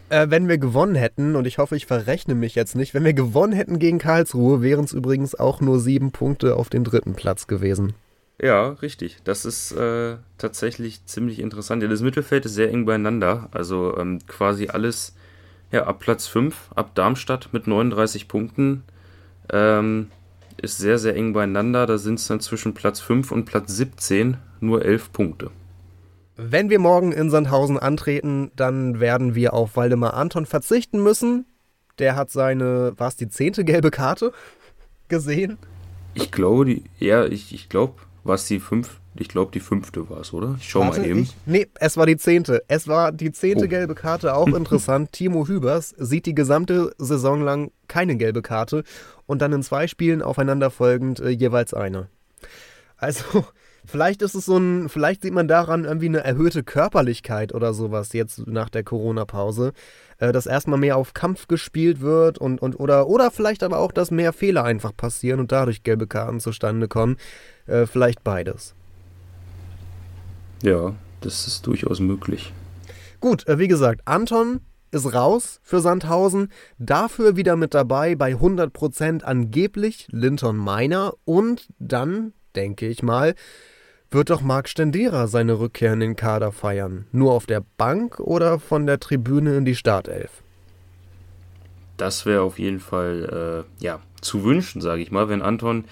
[0.08, 3.14] Äh, wenn wir gewonnen hätten, und ich hoffe, ich verrechne mich jetzt nicht, wenn wir
[3.14, 7.48] gewonnen hätten gegen Karlsruhe, wären es übrigens auch nur sieben Punkte auf dem dritten Platz
[7.48, 7.94] gewesen.
[8.42, 9.18] Ja, richtig.
[9.24, 11.84] Das ist äh, tatsächlich ziemlich interessant.
[11.84, 13.50] Ja, das Mittelfeld ist sehr eng beieinander.
[13.52, 15.16] Also ähm, quasi alles
[15.72, 18.84] ja, ab Platz 5, ab Darmstadt mit 39 Punkten.
[19.54, 20.08] Ähm,
[20.58, 21.86] ist sehr, sehr eng beieinander.
[21.86, 25.52] Da sind es dann zwischen Platz 5 und Platz 17 nur 11 Punkte.
[26.36, 31.46] Wenn wir morgen in Sandhausen antreten, dann werden wir auf Waldemar Anton verzichten müssen.
[32.00, 34.32] Der hat seine, war es die zehnte gelbe Karte
[35.10, 35.60] gesehen?
[36.16, 40.10] Ich glaube, die, ja, ich, ich glaube, war es die fünf, ich glaube, die fünfte
[40.10, 40.56] war es, oder?
[40.60, 41.20] Ich schau Warte, mal eben.
[41.22, 42.64] Ich, nee, es war die zehnte.
[42.68, 43.68] Es war die zehnte oh.
[43.68, 45.12] gelbe Karte, auch interessant.
[45.12, 48.84] Timo Hübers sieht die gesamte Saison lang keine gelbe Karte
[49.26, 52.10] und dann in zwei Spielen aufeinanderfolgend äh, jeweils eine.
[52.98, 53.24] Also,
[53.86, 58.14] vielleicht ist es so ein, vielleicht sieht man daran irgendwie eine erhöhte Körperlichkeit oder sowas
[58.14, 59.74] jetzt nach der Corona-Pause.
[60.22, 63.92] Äh, dass erstmal mehr auf Kampf gespielt wird und, und oder, oder vielleicht aber auch,
[63.92, 67.18] dass mehr Fehler einfach passieren und dadurch gelbe Karten zustande kommen.
[67.66, 68.76] Äh, vielleicht beides.
[70.62, 72.54] Ja, das ist durchaus möglich.
[73.20, 76.50] Gut, äh, wie gesagt, Anton ist raus für Sandhausen.
[76.78, 81.16] Dafür wieder mit dabei bei 100% angeblich Linton Meiner.
[81.26, 83.34] Und dann, denke ich mal,
[84.12, 87.06] wird doch Marc Stendera seine Rückkehr in den Kader feiern.
[87.12, 90.30] Nur auf der Bank oder von der Tribüne in die Startelf?
[91.98, 95.86] Das wäre auf jeden Fall äh, ja, zu wünschen, sage ich mal, wenn Anton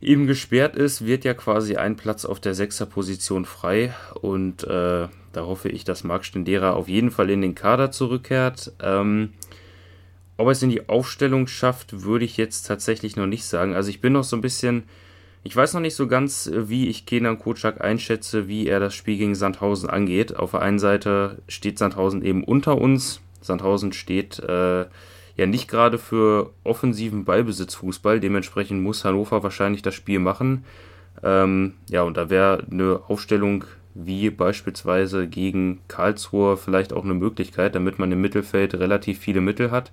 [0.00, 5.44] eben gesperrt ist, wird ja quasi ein Platz auf der Sechserposition frei und äh, da
[5.46, 8.72] hoffe ich, dass Marc Stendera auf jeden Fall in den Kader zurückkehrt.
[8.80, 9.34] Ähm,
[10.38, 13.74] ob er es in die Aufstellung schafft, würde ich jetzt tatsächlich noch nicht sagen.
[13.74, 14.84] Also ich bin noch so ein bisschen,
[15.46, 19.16] ich weiß noch nicht so ganz, wie ich Kenan Kocak einschätze, wie er das Spiel
[19.16, 20.34] gegen Sandhausen angeht.
[20.34, 23.20] Auf der einen Seite steht Sandhausen eben unter uns.
[23.40, 24.86] Sandhausen steht äh,
[25.36, 28.18] ja nicht gerade für offensiven Ballbesitzfußball.
[28.18, 30.64] Dementsprechend muss Hannover wahrscheinlich das Spiel machen.
[31.22, 37.76] Ähm, ja, und da wäre eine Aufstellung wie beispielsweise gegen Karlsruhe vielleicht auch eine Möglichkeit,
[37.76, 39.92] damit man im Mittelfeld relativ viele Mittel hat.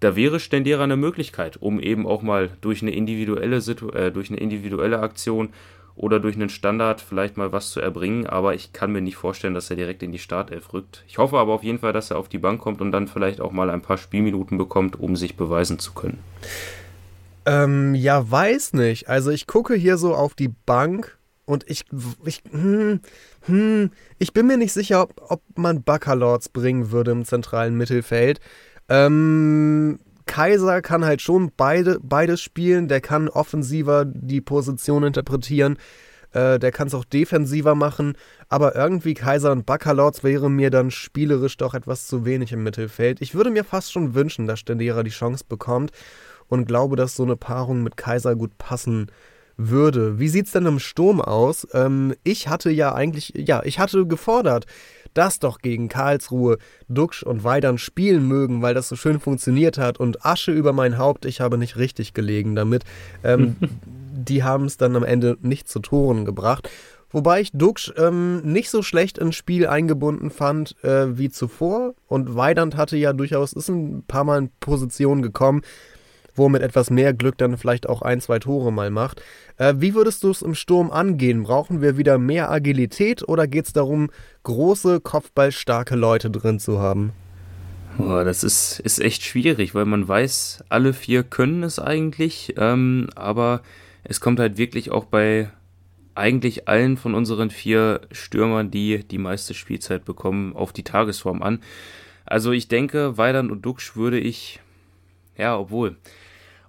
[0.00, 4.30] Da wäre Stendera eine Möglichkeit, um eben auch mal durch eine individuelle, Situ äh, durch
[4.30, 5.50] eine individuelle Aktion
[5.96, 9.54] oder durch einen Standard vielleicht mal was zu erbringen, aber ich kann mir nicht vorstellen,
[9.54, 11.02] dass er direkt in die Startelf rückt.
[11.08, 13.40] Ich hoffe aber auf jeden Fall, dass er auf die Bank kommt und dann vielleicht
[13.40, 16.18] auch mal ein paar Spielminuten bekommt, um sich beweisen zu können.
[17.46, 19.08] Ähm, ja, weiß nicht.
[19.08, 21.84] Also ich gucke hier so auf die Bank und ich,
[22.24, 23.00] ich, hm,
[23.46, 28.40] hm, ich bin mir nicht sicher, ob, ob man Baccalords bringen würde im zentralen Mittelfeld.
[28.88, 32.88] Ähm, Kaiser kann halt schon beide, beides spielen.
[32.88, 35.78] Der kann offensiver die Position interpretieren.
[36.32, 38.16] Äh, der kann es auch defensiver machen.
[38.48, 43.20] Aber irgendwie Kaiser und Baccalords wäre mir dann spielerisch doch etwas zu wenig im Mittelfeld.
[43.20, 45.92] Ich würde mir fast schon wünschen, dass Stendera die Chance bekommt
[46.48, 49.10] und glaube, dass so eine Paarung mit Kaiser gut passen
[49.56, 50.18] würde.
[50.18, 51.66] Wie sieht's denn im Sturm aus?
[51.72, 54.66] Ähm, ich hatte ja eigentlich, ja, ich hatte gefordert,
[55.16, 59.98] das doch gegen Karlsruhe, Duxch und Weidern spielen mögen, weil das so schön funktioniert hat
[59.98, 62.84] und Asche über mein Haupt, ich habe nicht richtig gelegen damit.
[63.24, 63.56] Ähm,
[64.16, 66.70] die haben es dann am Ende nicht zu Toren gebracht.
[67.10, 71.94] Wobei ich Duxch ähm, nicht so schlecht ins Spiel eingebunden fand äh, wie zuvor.
[72.08, 75.62] Und Weidand hatte ja durchaus, ist ein paar Mal in Position gekommen,
[76.36, 79.22] wo er mit etwas mehr Glück dann vielleicht auch ein, zwei Tore mal macht.
[79.56, 81.42] Äh, wie würdest du es im Sturm angehen?
[81.42, 84.10] Brauchen wir wieder mehr Agilität oder geht es darum,
[84.44, 87.12] große, kopfballstarke Leute drin zu haben?
[87.98, 93.08] Oh, das ist, ist echt schwierig, weil man weiß, alle vier können es eigentlich, ähm,
[93.14, 93.62] aber
[94.04, 95.50] es kommt halt wirklich auch bei
[96.14, 101.60] eigentlich allen von unseren vier Stürmern, die die meiste Spielzeit bekommen, auf die Tagesform an.
[102.24, 104.60] Also ich denke, Weidern und Duxch würde ich,
[105.36, 105.96] ja, obwohl,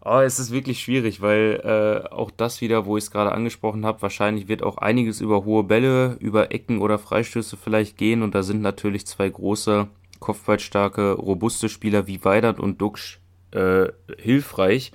[0.04, 3.86] Oh, es ist wirklich schwierig, weil äh, auch das wieder, wo ich es gerade angesprochen
[3.86, 8.36] habe, wahrscheinlich wird auch einiges über hohe Bälle, über Ecken oder Freistöße vielleicht gehen und
[8.36, 9.88] da sind natürlich zwei große,
[10.20, 13.20] kopfballstarke, robuste Spieler wie Weidert und Duxch
[13.52, 13.88] äh,
[14.18, 14.92] hilfreich.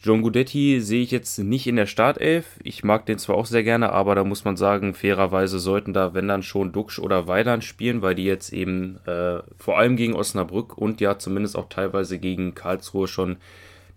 [0.00, 2.60] John Gudetti sehe ich jetzt nicht in der Startelf.
[2.62, 6.14] Ich mag den zwar auch sehr gerne, aber da muss man sagen, fairerweise sollten da,
[6.14, 10.14] wenn dann schon Duxch oder Weiland spielen, weil die jetzt eben äh, vor allem gegen
[10.14, 13.38] Osnabrück und ja zumindest auch teilweise gegen Karlsruhe schon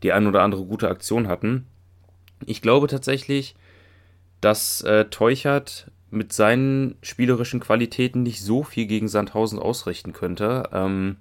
[0.04, 1.66] die ein oder andere gute Aktion hatten.
[2.46, 3.56] Ich glaube tatsächlich,
[4.42, 10.70] dass äh, Teuchert mit seinen spielerischen Qualitäten nicht so viel gegen Sandhausen ausrichten könnte.
[10.74, 11.18] Ähm,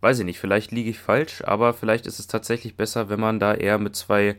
[0.00, 3.38] weiß ich nicht, vielleicht liege ich falsch, aber vielleicht ist es tatsächlich besser, wenn man
[3.38, 4.36] da eher mit zwei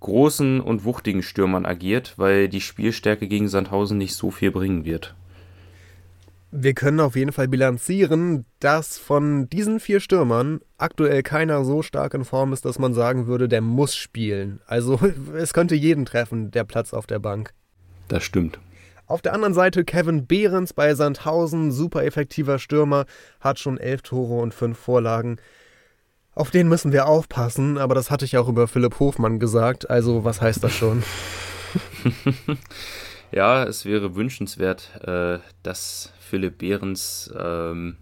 [0.00, 5.14] großen und wuchtigen Stürmern agiert, weil die Spielstärke gegen Sandhausen nicht so viel bringen wird.
[6.50, 12.14] Wir können auf jeden Fall bilanzieren, dass von diesen vier Stürmern aktuell keiner so stark
[12.14, 14.60] in Form ist, dass man sagen würde, der muss spielen.
[14.66, 14.98] Also
[15.36, 17.52] es könnte jeden treffen, der Platz auf der Bank.
[18.08, 18.58] Das stimmt.
[19.06, 23.04] Auf der anderen Seite Kevin Behrens bei Sandhausen, super effektiver Stürmer,
[23.40, 25.36] hat schon elf Tore und fünf Vorlagen.
[26.34, 30.24] Auf den müssen wir aufpassen, aber das hatte ich auch über Philipp Hofmann gesagt, also
[30.24, 31.02] was heißt das schon?
[33.32, 37.96] ja, es wäre wünschenswert, äh, dass Philipp Behrens ähm,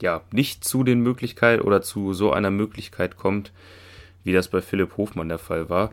[0.00, 3.52] ja, nicht zu den Möglichkeiten oder zu so einer Möglichkeit kommt,
[4.24, 5.90] wie das bei Philipp Hofmann der Fall war.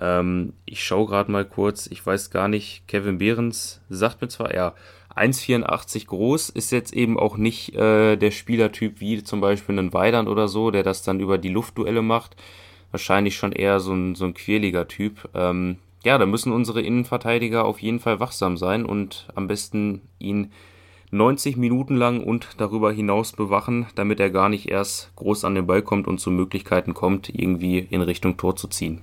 [0.00, 4.54] Ähm, ich schaue gerade mal kurz, ich weiß gar nicht, Kevin Behrens sagt mir zwar,
[4.54, 4.74] ja,
[5.14, 10.28] 1,84 groß, ist jetzt eben auch nicht äh, der Spielertyp wie zum Beispiel ein Weidand
[10.28, 12.36] oder so, der das dann über die Luftduelle macht.
[12.90, 15.28] Wahrscheinlich schon eher so ein, so ein quirliger Typ.
[15.34, 20.52] Ähm, ja, da müssen unsere Innenverteidiger auf jeden Fall wachsam sein und am besten ihn
[21.10, 25.66] 90 Minuten lang und darüber hinaus bewachen, damit er gar nicht erst groß an den
[25.66, 29.00] Ball kommt und zu Möglichkeiten kommt, irgendwie in Richtung Tor zu ziehen.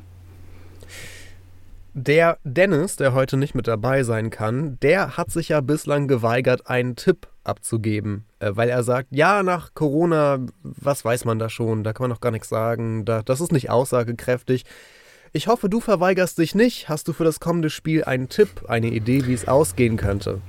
[1.93, 6.67] Der Dennis, der heute nicht mit dabei sein kann, der hat sich ja bislang geweigert,
[6.67, 11.83] einen Tipp abzugeben, äh, weil er sagt, ja, nach Corona, was weiß man da schon,
[11.83, 14.63] da kann man noch gar nichts sagen, da, das ist nicht aussagekräftig.
[15.33, 16.89] Ich hoffe, du verweigerst dich nicht.
[16.89, 20.41] Hast du für das kommende Spiel einen Tipp, eine Idee, wie es ausgehen könnte?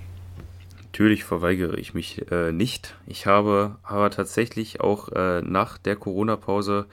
[0.82, 2.96] Natürlich verweigere ich mich äh, nicht.
[3.06, 6.86] Ich habe aber tatsächlich auch äh, nach der Corona-Pause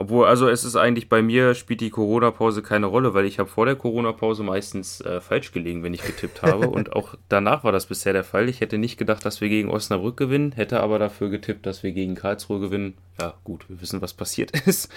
[0.00, 3.48] obwohl, also es ist eigentlich bei mir spielt die Corona-Pause keine Rolle, weil ich habe
[3.48, 6.68] vor der Corona-Pause meistens äh, falsch gelegen, wenn ich getippt habe.
[6.70, 8.48] und auch danach war das bisher der Fall.
[8.48, 11.90] Ich hätte nicht gedacht, dass wir gegen Osnabrück gewinnen, hätte aber dafür getippt, dass wir
[11.90, 12.94] gegen Karlsruhe gewinnen.
[13.20, 14.88] Ja, gut, wir wissen, was passiert ist.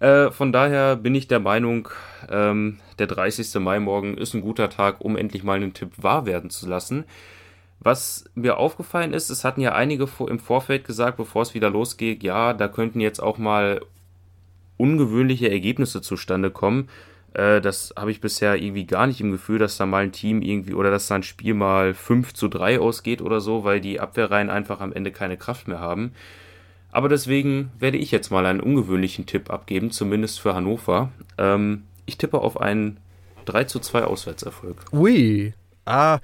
[0.00, 1.88] Äh, von daher bin ich der Meinung,
[2.30, 3.60] ähm, der 30.
[3.60, 7.04] Mai morgen ist ein guter Tag, um endlich mal einen Tipp wahr werden zu lassen.
[7.80, 12.22] Was mir aufgefallen ist, es hatten ja einige im Vorfeld gesagt, bevor es wieder losgeht,
[12.22, 13.80] ja, da könnten jetzt auch mal
[14.76, 16.88] ungewöhnliche Ergebnisse zustande kommen.
[17.34, 20.42] Äh, das habe ich bisher irgendwie gar nicht im Gefühl, dass da mal ein Team
[20.42, 24.00] irgendwie oder dass da ein Spiel mal 5 zu 3 ausgeht oder so, weil die
[24.00, 26.12] Abwehrreihen einfach am Ende keine Kraft mehr haben.
[26.90, 31.12] Aber deswegen werde ich jetzt mal einen ungewöhnlichen Tipp abgeben, zumindest für Hannover.
[31.36, 32.98] Ähm, ich tippe auf einen
[33.44, 34.76] 3 zu 2 Auswärtserfolg.
[34.92, 35.52] Ui.
[35.84, 36.18] Ah,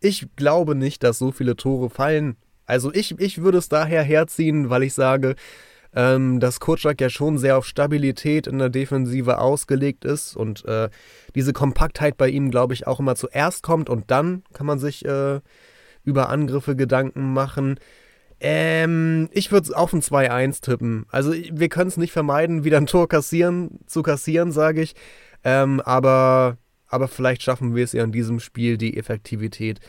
[0.00, 2.36] ich glaube nicht, dass so viele Tore fallen.
[2.66, 5.36] Also ich, ich würde es daher herziehen, weil ich sage,
[5.94, 10.90] ähm, dass Kurczak ja schon sehr auf Stabilität in der Defensive ausgelegt ist und äh,
[11.34, 15.04] diese Kompaktheit bei ihm, glaube ich, auch immer zuerst kommt und dann kann man sich
[15.04, 15.40] äh,
[16.04, 17.78] über Angriffe Gedanken machen.
[18.40, 21.06] Ähm, ich würde auf ein 2-1 tippen.
[21.10, 24.94] Also wir können es nicht vermeiden, wieder ein Tor kassieren, zu kassieren, sage ich.
[25.44, 26.58] Ähm, aber,
[26.88, 29.80] aber vielleicht schaffen wir es ja in diesem Spiel, die Effektivität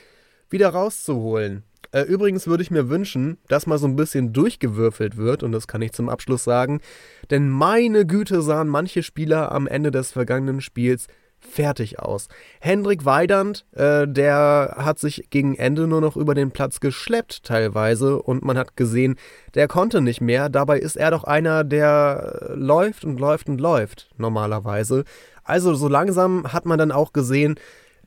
[0.49, 1.63] wieder rauszuholen.
[1.91, 5.67] Äh, übrigens würde ich mir wünschen, dass mal so ein bisschen durchgewürfelt wird, und das
[5.67, 6.81] kann ich zum Abschluss sagen,
[7.29, 11.07] denn meine Güte sahen manche Spieler am Ende des vergangenen Spiels
[11.49, 12.27] fertig aus.
[12.59, 18.21] Hendrik Weidand, äh, der hat sich gegen Ende nur noch über den Platz geschleppt teilweise
[18.21, 19.15] und man hat gesehen,
[19.55, 20.49] der konnte nicht mehr.
[20.49, 25.03] Dabei ist er doch einer, der läuft und läuft und läuft normalerweise.
[25.43, 27.55] Also so langsam hat man dann auch gesehen,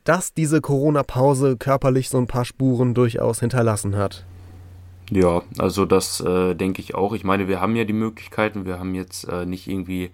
[0.05, 4.25] dass diese Corona-Pause körperlich so ein paar Spuren durchaus hinterlassen hat.
[5.11, 7.15] Ja, also das äh, denke ich auch.
[7.15, 10.11] Ich meine, wir haben ja die Möglichkeiten, wir haben jetzt äh, nicht irgendwie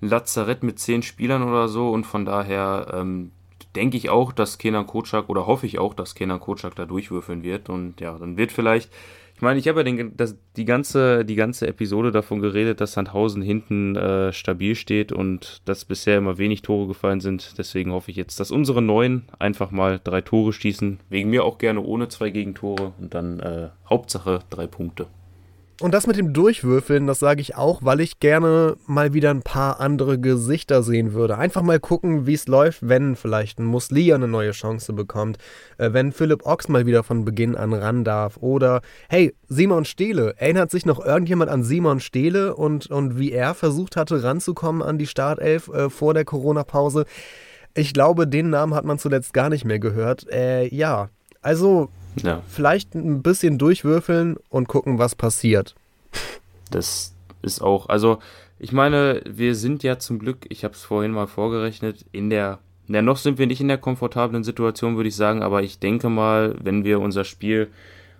[0.00, 3.32] Lazarett mit zehn Spielern oder so und von daher ähm,
[3.74, 7.42] denke ich auch, dass Kenan Kocak oder hoffe ich auch, dass Kenan Kocak da durchwürfeln
[7.42, 8.90] wird und ja, dann wird vielleicht
[9.38, 12.94] ich meine, ich habe ja den, das, die, ganze, die ganze Episode davon geredet, dass
[12.94, 17.56] Sandhausen hinten äh, stabil steht und dass bisher immer wenig Tore gefallen sind.
[17.56, 20.98] Deswegen hoffe ich jetzt, dass unsere Neuen einfach mal drei Tore schießen.
[21.08, 25.06] Wegen mir auch gerne ohne zwei Gegentore und dann äh, Hauptsache drei Punkte.
[25.80, 29.42] Und das mit dem Durchwürfeln, das sage ich auch, weil ich gerne mal wieder ein
[29.42, 31.38] paar andere Gesichter sehen würde.
[31.38, 35.38] Einfach mal gucken, wie es läuft, wenn vielleicht ein Muslia eine neue Chance bekommt,
[35.76, 40.34] äh, wenn Philipp Ochs mal wieder von Beginn an ran darf oder hey, Simon Stehle.
[40.36, 44.98] Erinnert sich noch irgendjemand an Simon Stehle und, und wie er versucht hatte ranzukommen an
[44.98, 47.04] die Startelf äh, vor der Corona-Pause?
[47.74, 50.26] Ich glaube, den Namen hat man zuletzt gar nicht mehr gehört.
[50.28, 51.10] Äh, ja,
[51.40, 51.88] also
[52.22, 52.42] ja.
[52.48, 55.74] Vielleicht ein bisschen durchwürfeln und gucken, was passiert.
[56.70, 58.18] Das ist auch, also
[58.58, 62.58] ich meine, wir sind ja zum Glück, ich habe es vorhin mal vorgerechnet, in der,
[62.86, 66.08] na noch sind wir nicht in der komfortablen Situation, würde ich sagen, aber ich denke
[66.08, 67.68] mal, wenn wir unser Spiel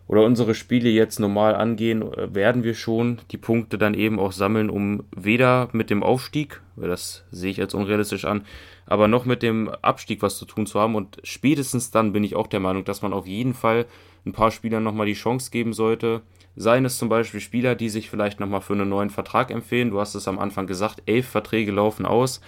[0.08, 4.70] oder unsere Spiele jetzt normal angehen, werden wir schon die Punkte dann eben auch sammeln,
[4.70, 8.44] um weder mit dem Aufstieg, das sehe ich als unrealistisch an,
[8.86, 10.94] aber noch mit dem Abstieg was zu tun zu haben.
[10.94, 13.84] Und spätestens dann bin ich auch der Meinung, dass man auf jeden Fall
[14.24, 16.22] ein paar Spielern nochmal die Chance geben sollte.
[16.56, 19.90] Seien es zum Beispiel Spieler, die sich vielleicht nochmal für einen neuen Vertrag empfehlen.
[19.90, 22.40] Du hast es am Anfang gesagt, elf Verträge laufen aus.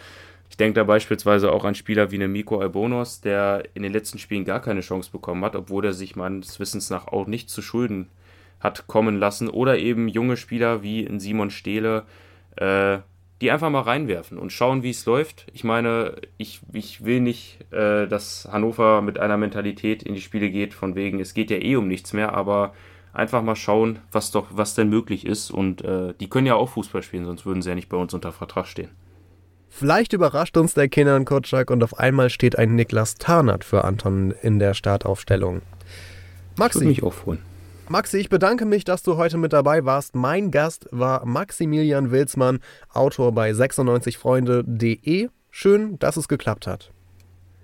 [0.51, 4.19] Ich denke da beispielsweise auch an Spieler wie eine Miko Albonos, der in den letzten
[4.19, 7.63] Spielen gar keine Chance bekommen hat, obwohl er sich meines Wissens nach auch nicht zu
[7.63, 8.09] Schulden
[8.59, 9.49] hat kommen lassen.
[9.49, 12.03] Oder eben junge Spieler wie ein Simon Stehle,
[12.57, 12.99] äh,
[13.41, 15.47] die einfach mal reinwerfen und schauen, wie es läuft.
[15.55, 20.51] Ich meine, ich, ich will nicht, äh, dass Hannover mit einer Mentalität in die Spiele
[20.51, 22.75] geht, von wegen, es geht ja eh um nichts mehr, aber
[23.13, 25.51] einfach mal schauen, was doch, was denn möglich ist.
[25.53, 28.13] Und äh, die können ja auch Fußball spielen, sonst würden sie ja nicht bei uns
[28.13, 28.91] unter Vertrag stehen.
[29.71, 34.35] Vielleicht überrascht uns der Kenan Kotschak und auf einmal steht ein Niklas Tarnert für Anton
[34.43, 35.63] in der Startaufstellung.
[36.57, 36.81] Maxi.
[36.81, 37.39] Ich mich auch freuen.
[37.89, 40.15] Maxi, ich bedanke mich, dass du heute mit dabei warst.
[40.15, 42.59] Mein Gast war Maximilian Wilsmann,
[42.93, 45.29] Autor bei 96freunde.de.
[45.51, 46.93] Schön, dass es geklappt hat.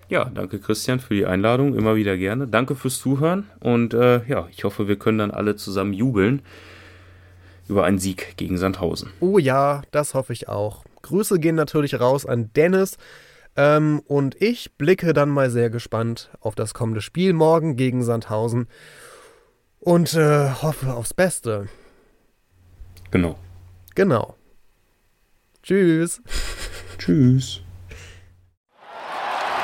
[0.09, 2.47] Ja, danke Christian für die Einladung, immer wieder gerne.
[2.47, 6.43] Danke fürs Zuhören und äh, ja, ich hoffe, wir können dann alle zusammen jubeln
[7.69, 9.11] über einen Sieg gegen Sandhausen.
[9.21, 10.85] Oh ja, das hoffe ich auch.
[11.07, 12.99] Grüße gehen natürlich raus an Dennis.
[13.57, 18.69] Ähm, und ich blicke dann mal sehr gespannt auf das kommende Spiel morgen gegen Sandhausen
[19.81, 21.69] und äh, hoffe aufs Beste.
[23.11, 23.39] Genau.
[23.95, 24.35] Genau.
[25.63, 26.21] Tschüss.
[26.99, 27.63] Tschüss.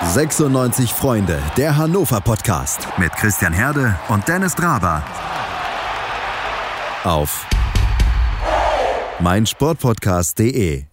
[0.04, 5.04] 96 Freunde, der Hannover Podcast mit Christian Herde und Dennis Draber.
[7.04, 7.46] Auf
[9.20, 10.91] meinsportpodcast.de